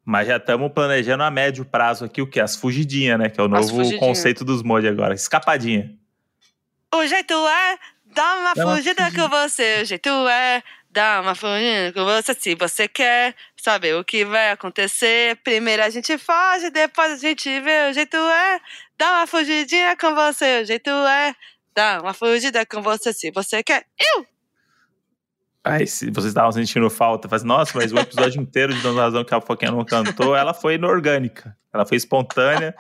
[0.05, 2.39] Mas já estamos planejando a médio prazo aqui o quê?
[2.39, 3.29] As fugidinhas, né?
[3.29, 5.15] Que é o novo conceito dos mod agora.
[5.15, 5.91] Escapadinha.
[6.93, 7.77] O jeito é
[8.13, 9.82] dar uma Dá uma fugida com você.
[9.82, 10.61] O jeito é
[10.91, 12.33] dar uma fugida com você.
[12.33, 17.49] Se você quer saber o que vai acontecer, primeiro a gente foge, depois a gente
[17.61, 17.89] vê.
[17.89, 18.59] O jeito é
[18.97, 20.61] dar uma fugidinha com você.
[20.61, 21.33] O jeito é
[21.73, 23.13] dar uma fugida com você.
[23.13, 23.85] Se você quer.
[25.63, 29.23] Ai, se vocês estavam sentindo falta, faz, nossa, mas o episódio inteiro de Dona Razão
[29.23, 31.55] que a Foquinha não cantou, ela foi inorgânica.
[31.73, 32.75] Ela foi espontânea.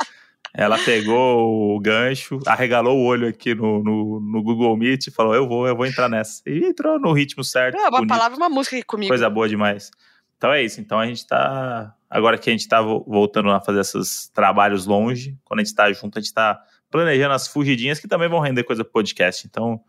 [0.53, 5.33] Ela pegou o gancho, arregalou o olho aqui no, no, no Google Meet e falou:
[5.33, 6.41] Eu vou, eu vou entrar nessa.
[6.45, 7.77] E entrou no ritmo certo.
[7.77, 8.09] É uma bonito.
[8.09, 9.09] palavra, uma música aqui comigo.
[9.09, 9.89] Coisa boa demais.
[10.37, 10.81] Então é isso.
[10.81, 11.95] Então a gente tá.
[12.09, 15.73] Agora que a gente tá vo- voltando a fazer esses trabalhos longe, quando a gente
[15.73, 19.47] tá junto, a gente tá planejando as fugidinhas que também vão render coisa pro podcast.
[19.47, 19.79] Então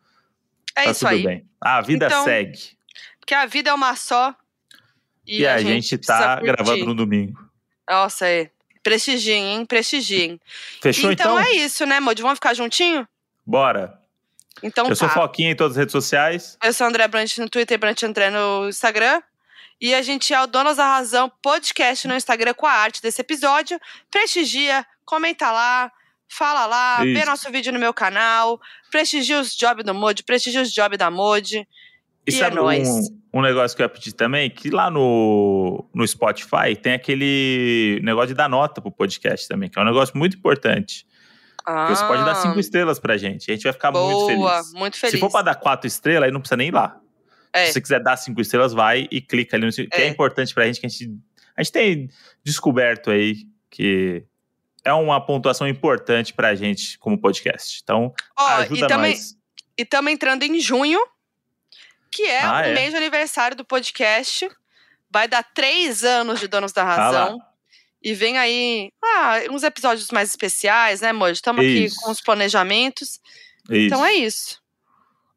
[0.76, 1.24] é tá isso tudo aí.
[1.24, 1.46] bem.
[1.60, 2.58] A vida Então, segue.
[3.18, 4.32] Porque a vida é uma só.
[5.26, 6.46] E, a, gente, tá precisa curtir.
[6.64, 7.48] gravando no domingo.
[7.88, 8.50] Nossa, é.
[8.82, 9.66] Prestigiem, hein?
[9.66, 10.40] Prestigiem.
[10.80, 11.52] Fechou então, então?
[11.52, 12.22] é isso, né, Modi?
[12.22, 13.06] Vamos ficar juntinho?
[13.46, 13.98] Bora.
[14.62, 15.14] Então eu sou tá.
[15.14, 16.58] Foquinha em todas as redes sociais.
[16.62, 19.22] Eu sou André Brant no Twitter, Brant André no Instagram.
[19.80, 23.20] E a gente é o Donas da Razão podcast no Instagram com a arte desse
[23.20, 23.80] episódio.
[24.10, 25.90] Prestigia, comenta lá,
[26.28, 27.26] fala lá, vê Isso.
[27.26, 28.60] nosso vídeo no meu canal,
[28.90, 31.66] prestigia os jobs do Modi, prestigia os jobs da Modi.
[32.26, 32.88] E, E é sabe nóis.
[32.88, 34.48] um, um negócio que eu ia pedir também?
[34.50, 39.78] Que lá no, no Spotify tem aquele negócio de dar nota pro podcast também, que
[39.78, 41.06] é um negócio muito importante.
[41.64, 43.50] Porque você pode dar cinco estrelas pra gente.
[43.50, 44.34] A gente vai ficar muito Ah.
[44.36, 44.72] Boa, feliz.
[44.74, 45.14] muito feliz.
[45.14, 46.98] Se for pra dar quatro estrelas, aí não precisa nem ir lá.
[47.52, 47.66] É.
[47.66, 50.08] Se você quiser dar cinco estrelas, vai e clica ali no que é É.
[50.08, 51.10] importante pra gente, que a gente,
[51.56, 52.08] a gente tem
[52.44, 53.36] descoberto aí
[53.70, 54.24] que
[54.84, 57.80] é uma pontuação importante pra gente como podcast.
[57.82, 59.36] Então, Ó, ajuda e também nós.
[59.78, 60.98] estamos entrando em junho,
[62.12, 62.74] que é Ah, o é?
[62.74, 64.48] mês de aniversário do podcast.
[65.10, 66.86] vai dar três anos de Donos da Ah.
[66.96, 67.38] Razão.
[68.02, 71.34] e vem aí ah, uns episódios mais especiais, né, Moji?
[71.34, 73.20] Estamos aqui com os planejamentos.
[73.70, 73.86] Isso.
[73.86, 74.60] Então é isso.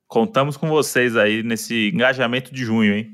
[0.07, 3.11] Contamos com vocês aí nesse engajamento de junho, hein?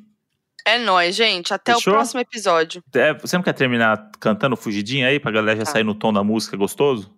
[0.65, 1.53] É nóis, gente.
[1.53, 1.93] Até Fechou?
[1.93, 2.83] o próximo episódio.
[2.93, 5.71] É, você não quer terminar cantando fugidinha aí pra galera já Tá.
[5.71, 7.11] sair no tom da música gostoso?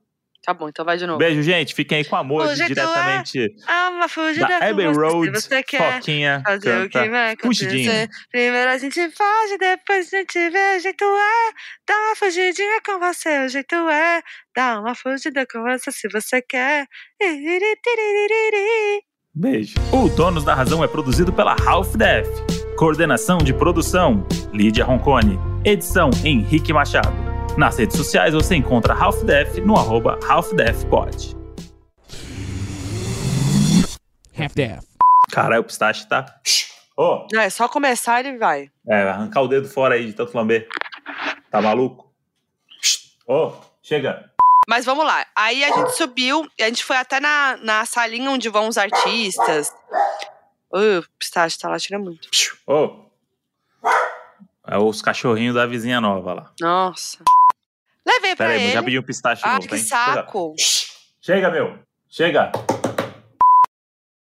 [0.44, 1.20] Tá bom, então vai de novo.
[1.20, 1.74] Beijo, gente.
[1.74, 5.39] Fiquem aí com tu é diretamente Ah, uma fugida da com Abbey Road.
[5.39, 5.94] se você quer.
[5.94, 8.10] Foquinha Fazer o que canta vai acontecer.
[8.30, 10.78] Primeiro a gente foge, depois a gente vê.
[10.78, 11.52] O jeito é
[11.88, 13.46] dar uma fugidinha com você.
[13.46, 14.22] O jeito é
[14.54, 16.88] dar uma fugida com você se você quer.
[19.34, 19.76] Beijo.
[19.94, 22.28] O Donos da Razão é produzido pela Half Def.
[22.78, 25.39] Coordenação de produção: Lídia Roncone.
[25.64, 27.33] Edição: Henrique Machado.
[27.58, 31.36] Nas redes sociais você encontra Half Def no arroba HalfDefPod.
[34.38, 34.84] Half-Death.
[35.32, 36.26] Caralho, o pistache tá.
[36.97, 38.70] Ô, Não, é só começar e vai.
[38.88, 40.68] é, arrancar o dedo fora aí de tanto lamber.
[41.51, 42.12] Tá maluco?
[43.28, 44.30] Ô, chega.
[44.68, 45.26] Mas vamos lá.
[45.36, 49.72] Aí a gente subiu, a gente foi até na, na salinha onde vão os artistas.
[50.74, 52.28] Uh, o pistache tá lá, tira muito.
[52.66, 53.04] Ô.
[54.66, 56.51] É os cachorrinhos da vizinha nova lá.
[56.60, 57.20] Nossa.
[58.06, 58.72] Levei pra Pera ele.
[58.74, 59.82] já pedi um pistache Ah, novo, que hein?
[59.84, 60.54] saco.
[61.22, 61.80] Chega, meu.
[62.10, 62.51] Chega.